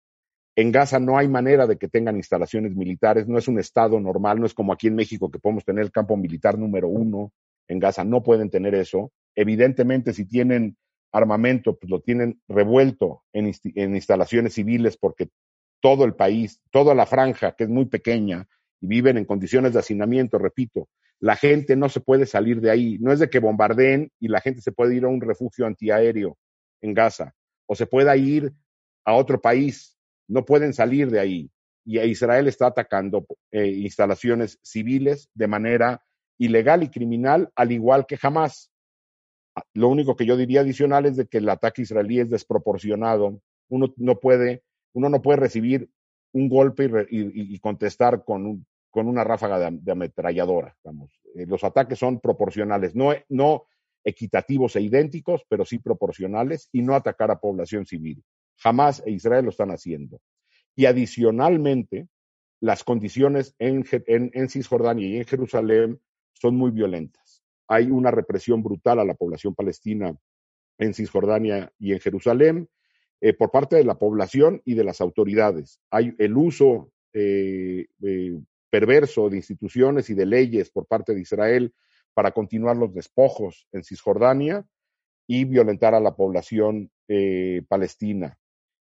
En 0.56 0.72
Gaza 0.72 0.98
no 0.98 1.16
hay 1.16 1.28
manera 1.28 1.68
de 1.68 1.78
que 1.78 1.86
tengan 1.86 2.16
instalaciones 2.16 2.74
militares, 2.74 3.28
no 3.28 3.38
es 3.38 3.46
un 3.46 3.60
estado 3.60 4.00
normal, 4.00 4.40
no 4.40 4.46
es 4.46 4.52
como 4.52 4.72
aquí 4.72 4.88
en 4.88 4.96
México 4.96 5.30
que 5.30 5.38
podemos 5.38 5.64
tener 5.64 5.84
el 5.84 5.92
campo 5.92 6.16
militar 6.16 6.58
número 6.58 6.88
uno. 6.88 7.30
En 7.68 7.78
Gaza 7.78 8.02
no 8.02 8.24
pueden 8.24 8.50
tener 8.50 8.74
eso. 8.74 9.12
Evidentemente, 9.36 10.12
si 10.12 10.24
tienen 10.24 10.76
armamento, 11.12 11.78
pues 11.78 11.88
lo 11.88 12.00
tienen 12.00 12.40
revuelto 12.48 13.22
en, 13.32 13.52
en 13.76 13.94
instalaciones 13.94 14.54
civiles 14.54 14.96
porque 14.96 15.28
todo 15.80 16.04
el 16.04 16.16
país, 16.16 16.60
toda 16.72 16.96
la 16.96 17.06
franja, 17.06 17.54
que 17.54 17.62
es 17.62 17.70
muy 17.70 17.84
pequeña, 17.84 18.48
y 18.84 18.86
viven 18.86 19.16
en 19.16 19.24
condiciones 19.24 19.72
de 19.72 19.78
hacinamiento, 19.78 20.36
repito, 20.36 20.90
la 21.18 21.36
gente 21.36 21.74
no 21.74 21.88
se 21.88 22.00
puede 22.00 22.26
salir 22.26 22.60
de 22.60 22.70
ahí. 22.70 22.98
No 23.00 23.12
es 23.12 23.18
de 23.18 23.30
que 23.30 23.38
bombardeen 23.38 24.12
y 24.20 24.28
la 24.28 24.42
gente 24.42 24.60
se 24.60 24.72
puede 24.72 24.94
ir 24.94 25.04
a 25.04 25.08
un 25.08 25.22
refugio 25.22 25.64
antiaéreo 25.64 26.36
en 26.82 26.92
Gaza 26.92 27.34
o 27.66 27.74
se 27.74 27.86
pueda 27.86 28.14
ir 28.14 28.52
a 29.06 29.14
otro 29.14 29.40
país. 29.40 29.96
No 30.28 30.44
pueden 30.44 30.74
salir 30.74 31.10
de 31.10 31.18
ahí. 31.18 31.50
Y 31.86 31.98
Israel 31.98 32.46
está 32.46 32.66
atacando 32.66 33.26
eh, 33.52 33.68
instalaciones 33.68 34.58
civiles 34.62 35.30
de 35.32 35.46
manera 35.46 36.04
ilegal 36.36 36.82
y 36.82 36.90
criminal, 36.90 37.50
al 37.56 37.72
igual 37.72 38.04
que 38.04 38.18
jamás. 38.18 38.70
Lo 39.72 39.88
único 39.88 40.14
que 40.14 40.26
yo 40.26 40.36
diría 40.36 40.60
adicional 40.60 41.06
es 41.06 41.16
de 41.16 41.26
que 41.26 41.38
el 41.38 41.48
ataque 41.48 41.80
israelí 41.80 42.20
es 42.20 42.28
desproporcionado. 42.28 43.40
Uno 43.70 43.94
no 43.96 44.20
puede, 44.20 44.62
uno 44.92 45.08
no 45.08 45.22
puede 45.22 45.38
recibir 45.38 45.88
un 46.32 46.50
golpe 46.50 46.84
y, 47.08 47.54
y 47.54 47.58
contestar 47.60 48.24
con 48.24 48.44
un, 48.44 48.66
con 48.94 49.08
una 49.08 49.24
ráfaga 49.24 49.72
de, 49.72 49.90
ametralladora. 49.90 50.76
Eh, 51.34 51.46
los 51.46 51.64
ataques 51.64 51.98
son 51.98 52.20
proporcionales, 52.20 52.94
no, 52.94 53.10
no 53.28 53.64
equitativos 54.04 54.76
e 54.76 54.82
idénticos, 54.82 55.44
pero 55.48 55.64
sí 55.64 55.80
proporcionales 55.80 56.68
y 56.70 56.82
no 56.82 56.94
atacar 56.94 57.32
a 57.32 57.40
población 57.40 57.86
civil. 57.86 58.22
Jamás 58.56 59.02
e 59.04 59.10
Israel 59.10 59.46
lo 59.46 59.50
están 59.50 59.72
haciendo. 59.72 60.20
Y 60.76 60.86
adicionalmente, 60.86 62.06
las 62.60 62.84
condiciones 62.84 63.56
en, 63.58 63.84
en, 64.06 64.48
Cisjordania 64.48 65.08
y 65.08 65.16
en 65.16 65.24
Jerusalén 65.24 66.00
son 66.32 66.54
muy 66.54 66.70
violentas. 66.70 67.42
Hay 67.66 67.90
una 67.90 68.12
represión 68.12 68.62
brutal 68.62 69.00
a 69.00 69.04
la 69.04 69.14
población 69.14 69.56
palestina 69.56 70.16
en 70.78 70.94
Cisjordania 70.94 71.72
y 71.80 71.94
en 71.94 71.98
Jerusalén 71.98 72.68
eh, 73.20 73.32
por 73.32 73.50
parte 73.50 73.74
de 73.74 73.84
la 73.84 73.98
población 73.98 74.62
y 74.64 74.74
de 74.74 74.84
las 74.84 75.00
autoridades. 75.00 75.80
Hay 75.90 76.14
el 76.18 76.36
uso 76.36 76.92
eh, 77.12 77.86
perverso 78.74 79.30
de 79.30 79.36
instituciones 79.36 80.10
y 80.10 80.14
de 80.14 80.26
leyes 80.26 80.68
por 80.68 80.86
parte 80.86 81.14
de 81.14 81.20
Israel 81.20 81.72
para 82.12 82.32
continuar 82.32 82.76
los 82.76 82.92
despojos 82.92 83.68
en 83.70 83.84
Cisjordania 83.84 84.66
y 85.28 85.44
violentar 85.44 85.94
a 85.94 86.00
la 86.00 86.16
población 86.16 86.90
eh, 87.06 87.62
palestina, 87.68 88.36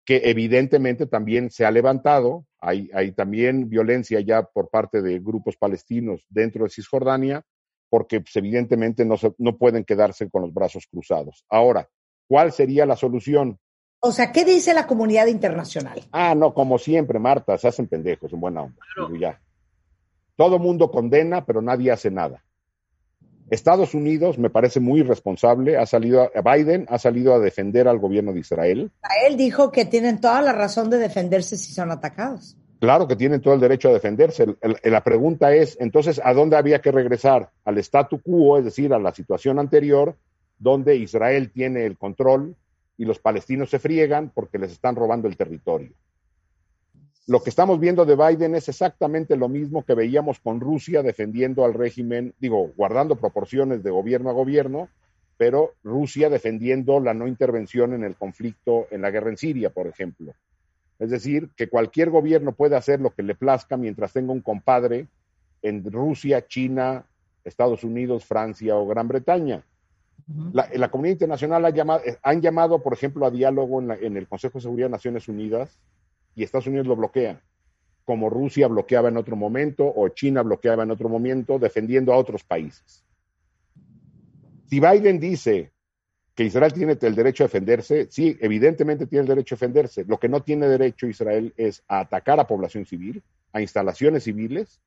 que 0.06 0.22
evidentemente 0.26 1.08
también 1.08 1.50
se 1.50 1.66
ha 1.66 1.72
levantado. 1.72 2.46
Hay, 2.60 2.92
hay 2.94 3.14
también 3.14 3.70
violencia 3.70 4.20
ya 4.20 4.44
por 4.44 4.70
parte 4.70 5.02
de 5.02 5.18
grupos 5.18 5.58
palestinos 5.58 6.28
dentro 6.30 6.64
de 6.64 6.70
Cisjordania, 6.70 7.44
porque 7.90 8.22
pues, 8.22 8.36
evidentemente 8.36 9.04
no, 9.04 9.16
no 9.40 9.58
pueden 9.58 9.84
quedarse 9.84 10.30
con 10.30 10.44
los 10.44 10.54
brazos 10.54 10.86
cruzados. 10.86 11.44
Ahora, 11.50 11.90
¿cuál 12.28 12.52
sería 12.52 12.86
la 12.86 12.96
solución? 12.96 13.58
O 14.00 14.12
sea, 14.12 14.32
¿qué 14.32 14.46
dice 14.46 14.76
la 14.76 14.86
comunidad 14.86 15.26
internacional? 15.26 16.04
Ah, 16.12 16.36
no, 16.36 16.54
como 16.54 16.78
siempre, 16.78 17.18
Marta, 17.18 17.58
se 17.58 17.68
hacen 17.68 17.88
pendejos, 17.88 18.32
en 18.32 18.40
buena 18.40 18.62
onda. 18.62 18.80
Ya. 19.20 19.42
Todo 20.42 20.58
mundo 20.58 20.90
condena, 20.90 21.46
pero 21.46 21.62
nadie 21.62 21.92
hace 21.92 22.10
nada. 22.10 22.44
Estados 23.52 23.94
Unidos 23.94 24.40
me 24.40 24.50
parece 24.50 24.80
muy 24.80 25.02
irresponsable, 25.02 25.78
ha 25.78 25.86
salido, 25.86 26.32
Biden 26.44 26.88
ha 26.90 26.98
salido 26.98 27.36
a 27.36 27.40
defender 27.40 27.88
al 27.88 28.00
gobierno 28.00 28.34
de 28.34 28.40
Israel. 28.40 28.92
Él 29.28 29.38
dijo 29.38 29.72
que 29.72 29.86
tienen 29.86 30.20
toda 30.20 30.42
la 30.42 30.52
razón 30.52 30.90
de 30.90 30.98
defenderse 30.98 31.60
si 31.60 31.76
son 31.76 31.92
atacados. 31.92 32.58
Claro 32.80 33.08
que 33.08 33.16
tienen 33.16 33.40
todo 33.40 33.54
el 33.54 33.60
derecho 33.60 33.90
a 33.90 33.94
defenderse. 33.94 34.48
la 34.84 35.04
pregunta 35.04 35.54
es, 35.54 35.78
entonces, 35.80 36.20
¿a 36.24 36.34
dónde 36.34 36.58
había 36.58 36.82
que 36.82 36.92
regresar? 36.92 37.52
Al 37.64 37.78
statu 37.78 38.20
quo, 38.20 38.58
es 38.58 38.66
decir, 38.66 38.92
a 38.96 38.98
la 38.98 39.14
situación 39.14 39.60
anterior, 39.60 40.18
donde 40.58 40.96
Israel 40.96 41.52
tiene 41.52 41.86
el 41.86 42.00
control 42.00 42.56
y 42.98 43.06
los 43.06 43.20
palestinos 43.20 43.70
se 43.70 43.78
friegan 43.78 44.32
porque 44.34 44.58
les 44.58 44.72
están 44.72 44.96
robando 44.96 45.28
el 45.28 45.38
territorio. 45.38 45.92
Lo 47.28 47.44
que 47.44 47.52
estamos 47.52 47.80
viendo 47.80 48.06
de 48.06 48.16
Biden 48.16 48.56
es 48.56 48.68
exactamente 48.68 49.36
lo 49.36 49.48
mismo 49.48 49.84
que 49.84 49.94
veíamos 49.94 50.40
con 50.40 50.60
Rusia 50.60 51.04
defendiendo 51.04 51.64
al 51.64 51.74
régimen, 51.74 52.34
digo, 52.40 52.72
guardando 52.76 53.16
proporciones 53.16 53.84
de 53.84 53.92
gobierno 53.92 54.32
a 54.32 54.34
gobierno, 54.34 54.90
pero 55.38 55.74
Rusia 55.84 56.30
defendiendo 56.30 57.00
la 57.00 57.14
no 57.14 57.28
intervención 57.28 57.94
en 57.94 58.04
el 58.04 58.16
conflicto, 58.16 58.88
en 58.90 59.02
la 59.02 59.12
guerra 59.12 59.30
en 59.30 59.38
Siria, 59.38 59.70
por 59.70 59.88
ejemplo. 59.88 60.34
Es 60.98 61.10
decir, 61.10 61.50
que 61.56 61.68
cualquier 61.68 62.10
gobierno 62.10 62.54
puede 62.54 62.76
hacer 62.76 63.00
lo 63.00 63.12
que 63.12 63.24
le 63.24 63.36
plazca 63.36 63.78
mientras 63.78 64.14
tenga 64.14 64.34
un 64.34 64.42
compadre 64.42 65.08
en 65.62 65.84
Rusia, 65.92 66.48
China, 66.48 67.06
Estados 67.44 67.84
Unidos, 67.84 68.26
Francia 68.26 68.76
o 68.76 68.88
Gran 68.88 69.08
Bretaña. 69.08 69.64
la, 70.54 70.90
comunidad 70.90 71.14
internacional 71.14 71.66
ha 71.66 71.70
llamado, 71.70 72.02
han 72.24 72.42
llamado, 72.42 72.82
por 72.82 72.94
ejemplo, 72.94 73.26
a 73.26 73.32
diálogo 73.32 73.82
en, 73.82 73.92
en 73.92 74.18
el 74.18 74.28
Consejo 74.28 74.58
de 74.58 74.64
Seguridad 74.64 74.88
de 74.88 74.92
Naciones 74.92 75.28
Unidas 75.28 75.80
y 76.36 76.44
Estados 76.44 76.68
Unidos 76.68 76.88
lo 76.88 76.96
bloquea, 76.96 77.42
como 78.06 78.30
Rusia 78.30 78.68
bloqueaba 78.68 79.10
en 79.10 79.18
otro 79.18 79.36
momento 79.36 79.92
o 79.96 80.10
China 80.10 80.42
bloqueaba 80.42 80.84
en 80.84 80.92
otro 80.92 81.10
momento, 81.10 81.60
defendiendo 81.60 82.14
a 82.14 82.18
otros 82.18 82.44
países. 82.44 83.04
Si 84.66 84.80
Biden 84.80 85.20
dice 85.20 85.72
que 86.34 86.46
Israel 86.46 86.74
tiene 86.74 86.98
el 87.00 87.16
derecho 87.16 87.44
a 87.44 87.48
defenderse, 87.48 88.08
sí, 88.10 88.38
evidentemente 88.40 89.06
tiene 89.06 89.24
el 89.24 89.28
derecho 89.28 89.56
a 89.56 89.58
defenderse. 89.58 90.06
Lo 90.06 90.18
que 90.18 90.30
no 90.30 90.42
tiene 90.42 90.68
derecho 90.68 91.08
Israel 91.08 91.54
es 91.58 91.84
a 91.88 92.00
atacar 92.00 92.40
a 92.40 92.48
población 92.48 92.86
civil, 92.86 93.22
a 93.52 93.62
instalaciones 93.62 94.24
civiles, 94.24 94.80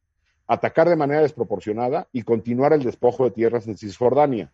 atacar 0.46 0.88
de 0.88 0.96
manera 0.96 1.20
desproporcionada 1.20 2.08
y 2.12 2.22
continuar 2.22 2.72
el 2.72 2.82
despojo 2.82 3.24
de 3.24 3.30
tierras 3.30 3.66
en 3.66 3.76
Cisjordania. 3.76 4.50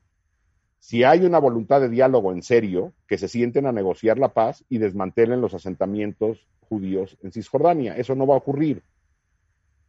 Si 0.80 1.04
hay 1.04 1.24
una 1.24 1.38
voluntad 1.38 1.80
de 1.80 1.90
diálogo 1.90 2.32
en 2.32 2.42
serio, 2.42 2.94
que 3.06 3.18
se 3.18 3.28
sienten 3.28 3.66
a 3.66 3.72
negociar 3.72 4.18
la 4.18 4.32
paz 4.32 4.64
y 4.68 4.78
desmantelen 4.78 5.40
los 5.40 5.54
asentamientos 5.54 6.48
judíos 6.60 7.18
en 7.22 7.32
Cisjordania. 7.32 7.96
Eso 7.96 8.14
no 8.14 8.26
va 8.26 8.34
a 8.34 8.38
ocurrir. 8.38 8.82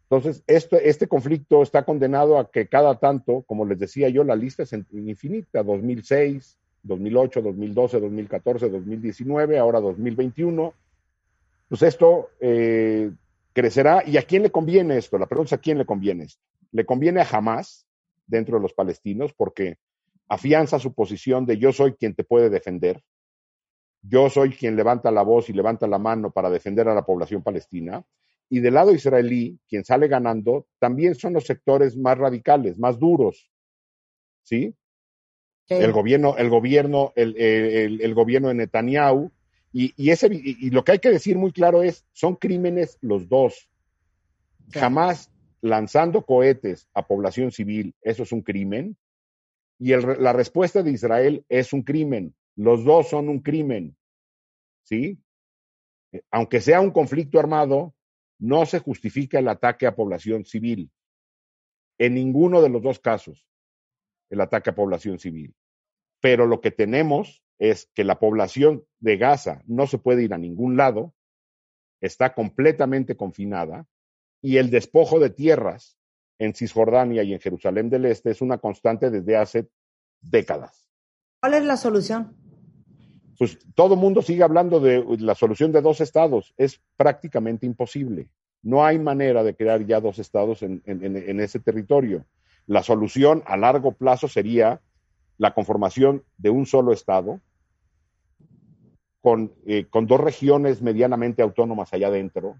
Entonces, 0.09 0.43
este 0.47 1.07
conflicto 1.07 1.63
está 1.63 1.85
condenado 1.85 2.37
a 2.37 2.51
que 2.51 2.67
cada 2.67 2.99
tanto, 2.99 3.43
como 3.43 3.65
les 3.65 3.79
decía 3.79 4.09
yo, 4.09 4.25
la 4.25 4.35
lista 4.35 4.63
es 4.63 4.73
infinita, 4.73 5.63
2006, 5.63 6.57
2008, 6.83 7.41
2012, 7.41 7.99
2014, 8.01 8.69
2019, 8.69 9.57
ahora 9.57 9.79
2021. 9.79 10.73
Pues 11.69 11.83
esto 11.83 12.31
eh, 12.41 13.11
crecerá. 13.53 14.03
¿Y 14.05 14.17
a 14.17 14.23
quién 14.23 14.43
le 14.43 14.51
conviene 14.51 14.97
esto? 14.97 15.17
La 15.17 15.27
pregunta 15.27 15.55
es 15.55 15.59
a 15.59 15.61
quién 15.61 15.77
le 15.77 15.85
conviene 15.85 16.25
esto. 16.25 16.41
Le 16.73 16.85
conviene 16.85 17.21
a 17.21 17.27
Hamas 17.31 17.85
dentro 18.27 18.57
de 18.57 18.63
los 18.63 18.73
palestinos 18.73 19.31
porque 19.31 19.77
afianza 20.31 20.79
su 20.79 20.93
posición 20.93 21.45
de 21.45 21.57
yo 21.57 21.73
soy 21.73 21.91
quien 21.91 22.15
te 22.15 22.23
puede 22.23 22.49
defender, 22.49 23.03
yo 24.01 24.29
soy 24.29 24.51
quien 24.51 24.77
levanta 24.77 25.11
la 25.11 25.23
voz 25.23 25.49
y 25.49 25.53
levanta 25.53 25.87
la 25.87 25.99
mano 25.99 26.31
para 26.31 26.49
defender 26.49 26.87
a 26.87 26.95
la 26.95 27.03
población 27.03 27.43
palestina, 27.43 28.01
y 28.49 28.61
del 28.61 28.75
lado 28.75 28.93
israelí, 28.93 29.59
quien 29.67 29.83
sale 29.83 30.07
ganando, 30.07 30.67
también 30.79 31.15
son 31.15 31.33
los 31.33 31.45
sectores 31.45 31.97
más 31.97 32.17
radicales, 32.17 32.79
más 32.79 32.97
duros, 32.97 33.51
¿sí? 34.43 34.73
El 35.67 35.91
gobierno, 35.91 36.37
el 36.37 36.49
gobierno, 36.49 37.11
el, 37.17 38.13
gobierno 38.13 38.47
de 38.47 38.53
Netanyahu, 38.53 39.31
y, 39.73 40.09
ese, 40.09 40.29
y, 40.31 40.69
lo 40.69 40.85
que 40.85 40.93
hay 40.93 40.99
que 40.99 41.11
decir 41.11 41.37
muy 41.37 41.51
claro 41.51 41.83
es, 41.83 42.05
son 42.13 42.35
crímenes 42.35 42.97
los 43.01 43.27
dos. 43.27 43.69
Jamás 44.71 45.29
lanzando 45.59 46.25
cohetes 46.25 46.87
a 46.93 47.05
población 47.05 47.51
civil, 47.51 47.95
eso 48.01 48.23
es 48.23 48.31
un 48.31 48.41
crimen, 48.41 48.97
y 49.83 49.95
la 49.95 50.31
respuesta 50.31 50.83
de 50.83 50.91
Israel 50.91 51.43
es 51.49 51.73
un 51.73 51.81
crimen. 51.81 52.35
Los 52.55 52.85
dos 52.85 53.09
son 53.09 53.29
un 53.29 53.39
crimen. 53.39 53.97
¿Sí? 54.83 55.19
Eh, 56.11 56.21
aunque 56.29 56.61
sea 56.61 56.81
un 56.81 56.91
conflicto 56.91 57.39
armado, 57.39 57.95
no 58.37 58.67
se 58.67 58.77
justifica 58.77 59.39
el 59.39 59.47
ataque 59.47 59.87
a 59.87 59.95
población 59.95 60.45
civil. 60.45 60.91
En 61.97 62.13
ninguno 62.13 62.61
de 62.61 62.69
los 62.69 62.83
dos 62.83 62.99
casos, 62.99 63.47
el 64.29 64.41
ataque 64.41 64.69
a 64.69 64.75
población 64.75 65.17
civil. 65.17 65.55
Pero 66.19 66.45
lo 66.45 66.61
que 66.61 66.69
tenemos 66.69 67.43
es 67.57 67.89
que 67.95 68.03
la 68.03 68.19
población 68.19 68.85
de 68.99 69.17
Gaza 69.17 69.63
no 69.65 69.87
se 69.87 69.97
puede 69.97 70.21
ir 70.21 70.35
a 70.35 70.37
ningún 70.37 70.77
lado, 70.77 71.15
está 72.01 72.35
completamente 72.35 73.17
confinada, 73.17 73.87
y 74.43 74.57
el 74.57 74.69
despojo 74.69 75.19
de 75.19 75.31
tierras 75.31 75.97
en 76.41 76.55
Cisjordania 76.55 77.21
y 77.21 77.33
en 77.33 77.39
Jerusalén 77.39 77.87
del 77.89 78.05
Este 78.05 78.31
es 78.31 78.41
una 78.41 78.57
constante 78.57 79.11
desde 79.11 79.37
hace 79.37 79.69
décadas. 80.21 80.89
¿Cuál 81.39 81.53
es 81.53 81.63
la 81.63 81.77
solución? 81.77 82.35
Pues 83.37 83.59
todo 83.75 83.93
el 83.93 83.99
mundo 83.99 84.23
sigue 84.23 84.41
hablando 84.41 84.79
de 84.79 85.05
la 85.19 85.35
solución 85.35 85.71
de 85.71 85.81
dos 85.81 86.01
estados. 86.01 86.55
Es 86.57 86.81
prácticamente 86.97 87.67
imposible. 87.67 88.29
No 88.63 88.83
hay 88.83 88.97
manera 88.97 89.43
de 89.43 89.55
crear 89.55 89.85
ya 89.85 90.01
dos 90.01 90.17
estados 90.17 90.63
en, 90.63 90.81
ese 91.39 91.59
territorio. 91.59 92.25
La 92.65 92.81
solución 92.81 93.43
a 93.45 93.55
largo 93.55 93.91
plazo 93.91 94.27
sería 94.27 94.81
la 95.37 95.53
conformación 95.53 96.23
de 96.37 96.49
un 96.49 96.65
solo 96.65 96.91
estado 96.91 97.39
con, 99.21 99.53
eh, 99.67 99.85
con 99.91 100.07
dos 100.07 100.19
regiones 100.19 100.81
medianamente 100.81 101.43
autónomas 101.43 101.93
allá 101.93 102.07
adentro. 102.07 102.59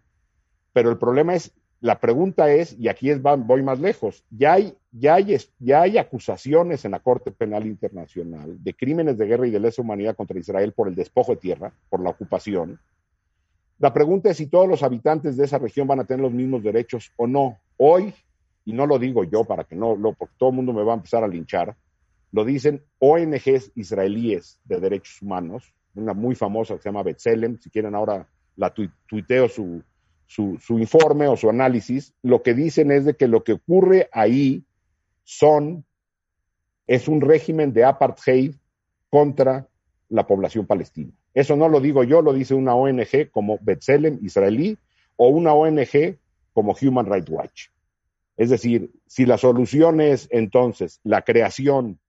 Pero 0.72 0.92
el 0.92 1.00
problema 1.00 1.34
es 1.34 1.52
la 1.82 2.00
pregunta 2.00 2.52
es, 2.52 2.78
y 2.80 2.88
aquí 2.88 3.10
es, 3.10 3.22
voy 3.22 3.64
más 3.64 3.80
lejos, 3.80 4.24
ya 4.30 4.54
hay, 4.54 4.78
ya, 4.92 5.16
hay, 5.16 5.36
ya 5.58 5.82
hay 5.82 5.98
acusaciones 5.98 6.86
en 6.86 6.92
la 6.92 7.00
Corte 7.00 7.32
Penal 7.32 7.66
Internacional 7.66 8.64
de 8.64 8.74
crímenes 8.76 9.18
de 9.18 9.26
guerra 9.26 9.48
y 9.48 9.52
de 9.52 9.60
lesa 9.60 9.82
humanidad 9.82 10.16
contra 10.16 10.38
Israel 10.38 10.74
por 10.74 10.88
el 10.88 10.94
despojo 10.94 11.32
de 11.32 11.42
tierra, 11.42 11.74
por 11.90 12.00
la 12.00 12.12
ocupación. 12.12 12.80
La 13.80 13.92
pregunta 13.92 14.30
es 14.30 14.38
si 14.38 14.46
todos 14.46 14.70
los 14.70 14.84
habitantes 14.84 15.36
de 15.38 15.46
esa 15.46 15.58
región 15.58 15.88
van 15.88 16.00
a 16.00 16.04
tener 16.04 16.22
los 16.22 16.32
mismos 16.32 16.62
derechos 16.62 17.12
o 17.16 17.26
no. 17.26 17.58
Hoy, 17.78 18.14
y 18.64 18.74
no 18.74 18.86
lo 18.86 19.00
digo 19.00 19.24
yo 19.24 19.44
para 19.44 19.64
que 19.64 19.76
no, 19.76 19.96
lo, 19.96 20.14
porque 20.14 20.36
todo 20.38 20.50
el 20.50 20.58
mundo 20.58 20.74
me 20.74 20.84
va 20.84 20.94
a 20.94 20.98
empezar 20.98 21.24
a 21.24 21.28
linchar, 21.28 21.76
lo 22.32 22.46
dicen 22.46 22.84
ONGs 23.00 23.72
israelíes 23.74 24.60
de 24.66 24.80
derechos 24.80 25.20
humanos, 25.24 25.74
una 25.96 26.14
muy 26.14 26.36
famosa 26.36 26.76
que 26.76 26.84
se 26.84 26.90
llama 26.90 27.02
Betzelem, 27.02 27.58
si 27.58 27.72
quieren 27.72 27.96
ahora 27.96 28.28
la 28.56 28.72
tuiteo 28.72 29.50
su, 29.50 29.82
su, 30.32 30.80
informe 30.80 31.28
o 31.28 31.36
su 31.36 31.50
análisis, 31.50 32.14
lo 32.22 32.42
que 32.42 32.54
dicen 32.54 32.90
es 32.92 33.04
de 33.04 33.16
que 33.16 33.28
lo 33.28 33.44
que 33.44 33.54
ocurre 33.54 34.08
ahí 34.14 34.64
son, 35.24 35.84
es 36.88 37.10
un 37.10 37.20
régimen 37.20 37.74
de 37.74 37.84
apartheid 37.84 38.56
contra 39.10 39.68
la 40.08 40.26
población 40.26 40.66
palestina. 40.66 41.12
Eso 41.34 41.58
no 41.58 41.68
lo 41.68 41.82
digo 41.82 42.06
yo, 42.06 42.22
lo 42.22 42.32
dice 42.32 42.54
una 42.54 42.76
ONG 42.76 43.30
como 43.30 43.60
Betzelem 43.62 44.20
israelí 44.22 44.78
o 45.18 45.28
una 45.28 45.54
ONG 45.54 46.18
como 46.54 46.76
Human 46.82 47.08
Rights 47.08 47.30
Watch. 47.30 47.68
Es 48.38 48.50
decir, 48.50 48.90
si 49.08 49.26
la 49.26 49.38
solución 49.38 50.00
es 50.00 50.30
entonces 50.32 51.02
la 51.04 51.24
creación 51.24 52.00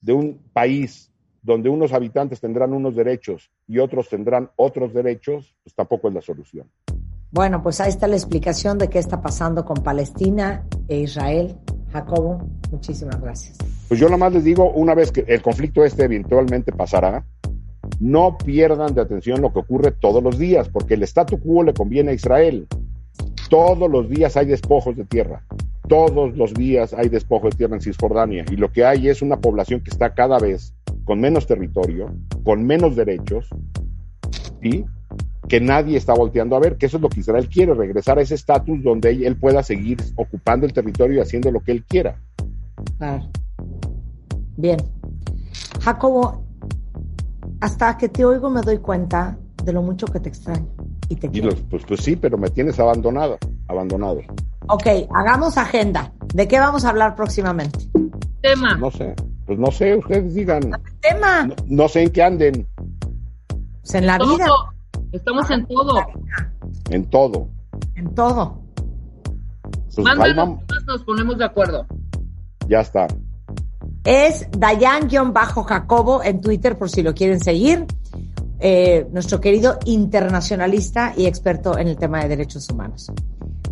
de 0.00 0.14
un 0.14 0.38
país 0.54 1.12
donde 1.42 1.68
unos 1.68 1.92
habitantes 1.92 2.40
tendrán 2.40 2.72
unos 2.72 2.96
derechos 2.96 3.50
y 3.68 3.78
otros 3.78 4.08
tendrán 4.08 4.50
otros 4.56 4.94
derechos, 4.94 5.54
pues 5.62 5.74
tampoco 5.74 6.08
es 6.08 6.14
la 6.14 6.22
solución. 6.22 6.70
Bueno, 7.30 7.62
pues 7.62 7.80
ahí 7.80 7.88
está 7.88 8.06
la 8.06 8.16
explicación 8.16 8.78
de 8.78 8.88
qué 8.88 8.98
está 8.98 9.20
pasando 9.20 9.64
con 9.64 9.82
Palestina 9.82 10.64
e 10.88 10.98
Israel. 11.00 11.56
Jacobo, 11.92 12.48
muchísimas 12.70 13.20
gracias. 13.20 13.58
Pues 13.88 14.00
yo 14.00 14.06
nada 14.06 14.18
más 14.18 14.32
les 14.32 14.44
digo, 14.44 14.70
una 14.72 14.94
vez 14.94 15.12
que 15.12 15.24
el 15.26 15.42
conflicto 15.42 15.84
este 15.84 16.04
eventualmente 16.04 16.72
pasará, 16.72 17.24
no 18.00 18.36
pierdan 18.36 18.94
de 18.94 19.00
atención 19.00 19.40
lo 19.40 19.52
que 19.52 19.60
ocurre 19.60 19.92
todos 19.92 20.22
los 20.22 20.38
días, 20.38 20.68
porque 20.68 20.94
el 20.94 21.02
statu 21.04 21.38
quo 21.38 21.62
le 21.62 21.72
conviene 21.72 22.10
a 22.10 22.14
Israel. 22.14 22.66
Todos 23.48 23.90
los 23.90 24.08
días 24.08 24.36
hay 24.36 24.46
despojos 24.46 24.96
de 24.96 25.04
tierra. 25.04 25.44
Todos 25.88 26.36
los 26.36 26.52
días 26.52 26.92
hay 26.94 27.08
despojos 27.08 27.50
de 27.50 27.58
tierra 27.58 27.76
en 27.76 27.80
Cisjordania. 27.80 28.44
Y 28.50 28.56
lo 28.56 28.72
que 28.72 28.84
hay 28.84 29.08
es 29.08 29.22
una 29.22 29.40
población 29.40 29.82
que 29.82 29.90
está 29.90 30.14
cada 30.14 30.38
vez 30.38 30.74
con 31.04 31.20
menos 31.20 31.46
territorio, 31.46 32.12
con 32.42 32.64
menos 32.66 32.96
derechos, 32.96 33.48
y 34.60 34.84
que 35.48 35.60
nadie 35.60 35.96
está 35.96 36.14
volteando 36.14 36.56
a 36.56 36.60
ver, 36.60 36.76
que 36.76 36.86
eso 36.86 36.96
es 36.96 37.02
lo 37.02 37.08
que 37.08 37.20
Israel 37.20 37.48
quiere, 37.48 37.74
regresar 37.74 38.18
a 38.18 38.22
ese 38.22 38.34
estatus 38.34 38.82
donde 38.82 39.26
él 39.26 39.36
pueda 39.36 39.62
seguir 39.62 39.98
ocupando 40.16 40.66
el 40.66 40.72
territorio 40.72 41.18
y 41.18 41.20
haciendo 41.20 41.50
lo 41.50 41.60
que 41.60 41.72
él 41.72 41.84
quiera. 41.84 42.20
Claro. 42.98 43.28
Bien. 44.56 44.78
Jacobo, 45.80 46.44
hasta 47.60 47.96
que 47.96 48.08
te 48.08 48.24
oigo 48.24 48.50
me 48.50 48.62
doy 48.62 48.78
cuenta 48.78 49.38
de 49.64 49.72
lo 49.72 49.82
mucho 49.82 50.06
que 50.06 50.20
te 50.20 50.28
extraño. 50.28 50.66
Y 51.08 51.16
te 51.16 51.30
quiero. 51.30 51.54
pues, 51.70 51.84
pues 51.86 52.00
sí, 52.00 52.16
pero 52.16 52.36
me 52.36 52.50
tienes 52.50 52.80
abandonado, 52.80 53.38
abandonado. 53.68 54.20
Ok, 54.68 54.86
hagamos 55.14 55.56
agenda. 55.56 56.12
¿De 56.34 56.48
qué 56.48 56.58
vamos 56.58 56.84
a 56.84 56.90
hablar 56.90 57.14
próximamente? 57.14 57.78
Tema. 58.42 58.76
No 58.76 58.90
sé, 58.90 59.14
pues 59.46 59.58
no 59.58 59.70
sé, 59.70 59.96
ustedes 59.96 60.34
digan. 60.34 60.72
Tema. 61.00 61.48
No, 61.66 61.88
sé 61.88 62.02
en 62.02 62.10
qué 62.10 62.22
anden. 62.22 62.66
Pues 63.82 63.94
en 63.94 64.06
la 64.06 64.18
vida. 64.18 64.46
Estamos 65.12 65.50
en 65.50 65.66
todo. 65.66 65.94
En 66.90 67.04
todo. 67.10 67.48
En 67.94 68.14
todo. 68.14 68.62
Pues 69.94 70.04
Mándanos, 70.04 70.60
nos 70.86 71.02
ponemos 71.04 71.38
de 71.38 71.44
acuerdo. 71.44 71.86
Ya 72.68 72.80
está. 72.80 73.06
Es 74.04 74.48
Dayan-Jacobo 74.50 76.22
en 76.22 76.40
Twitter 76.40 76.76
por 76.78 76.90
si 76.90 77.02
lo 77.02 77.14
quieren 77.14 77.40
seguir. 77.40 77.86
Eh, 78.58 79.06
nuestro 79.10 79.40
querido 79.40 79.78
internacionalista 79.84 81.12
y 81.16 81.26
experto 81.26 81.76
en 81.76 81.88
el 81.88 81.96
tema 81.96 82.22
de 82.22 82.28
derechos 82.28 82.68
humanos. 82.70 83.10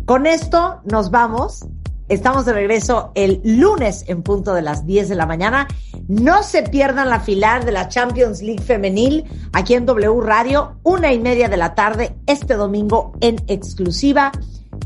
Con 0.05 0.27
esto 0.27 0.81
nos 0.85 1.09
vamos. 1.09 1.65
Estamos 2.07 2.45
de 2.45 2.53
regreso 2.53 3.11
el 3.15 3.41
lunes 3.43 4.03
en 4.07 4.21
punto 4.21 4.53
de 4.53 4.61
las 4.61 4.85
10 4.85 5.09
de 5.09 5.15
la 5.15 5.25
mañana. 5.25 5.67
No 6.07 6.43
se 6.43 6.61
pierdan 6.63 7.09
la 7.09 7.19
final 7.19 7.65
de 7.65 7.71
la 7.71 7.89
Champions 7.89 8.41
League 8.41 8.61
femenil 8.61 9.23
aquí 9.53 9.73
en 9.73 9.85
W 9.87 10.21
Radio, 10.21 10.77
una 10.83 11.11
y 11.11 11.19
media 11.19 11.49
de 11.49 11.57
la 11.57 11.73
tarde 11.73 12.15
este 12.27 12.53
domingo 12.53 13.13
en 13.21 13.43
exclusiva. 13.47 14.31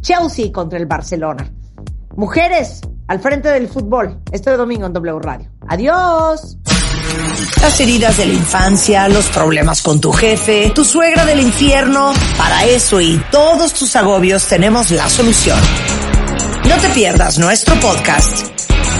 Chelsea 0.01 0.51
contra 0.51 0.79
el 0.79 0.85
Barcelona. 0.85 1.51
Mujeres 2.15 2.81
al 3.07 3.19
frente 3.19 3.49
del 3.49 3.67
fútbol 3.67 4.21
este 4.31 4.51
domingo 4.55 4.85
en 4.85 4.93
W 4.93 5.19
Radio. 5.19 5.49
Adiós. 5.67 6.57
Las 7.61 7.79
heridas 7.81 8.17
de 8.17 8.27
la 8.27 8.33
infancia, 8.33 9.09
los 9.09 9.27
problemas 9.27 9.81
con 9.81 9.99
tu 9.99 10.13
jefe, 10.13 10.71
tu 10.73 10.85
suegra 10.85 11.25
del 11.25 11.41
infierno, 11.41 12.13
para 12.37 12.65
eso 12.65 13.01
y 13.01 13.21
todos 13.31 13.73
tus 13.73 13.95
agobios 13.95 14.45
tenemos 14.47 14.91
la 14.91 15.09
solución. 15.09 15.59
No 16.67 16.75
te 16.77 16.89
pierdas 16.89 17.39
nuestro 17.39 17.75
podcast 17.79 18.47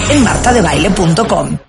en 0.10 0.24
martadebaile.com. 0.24 1.69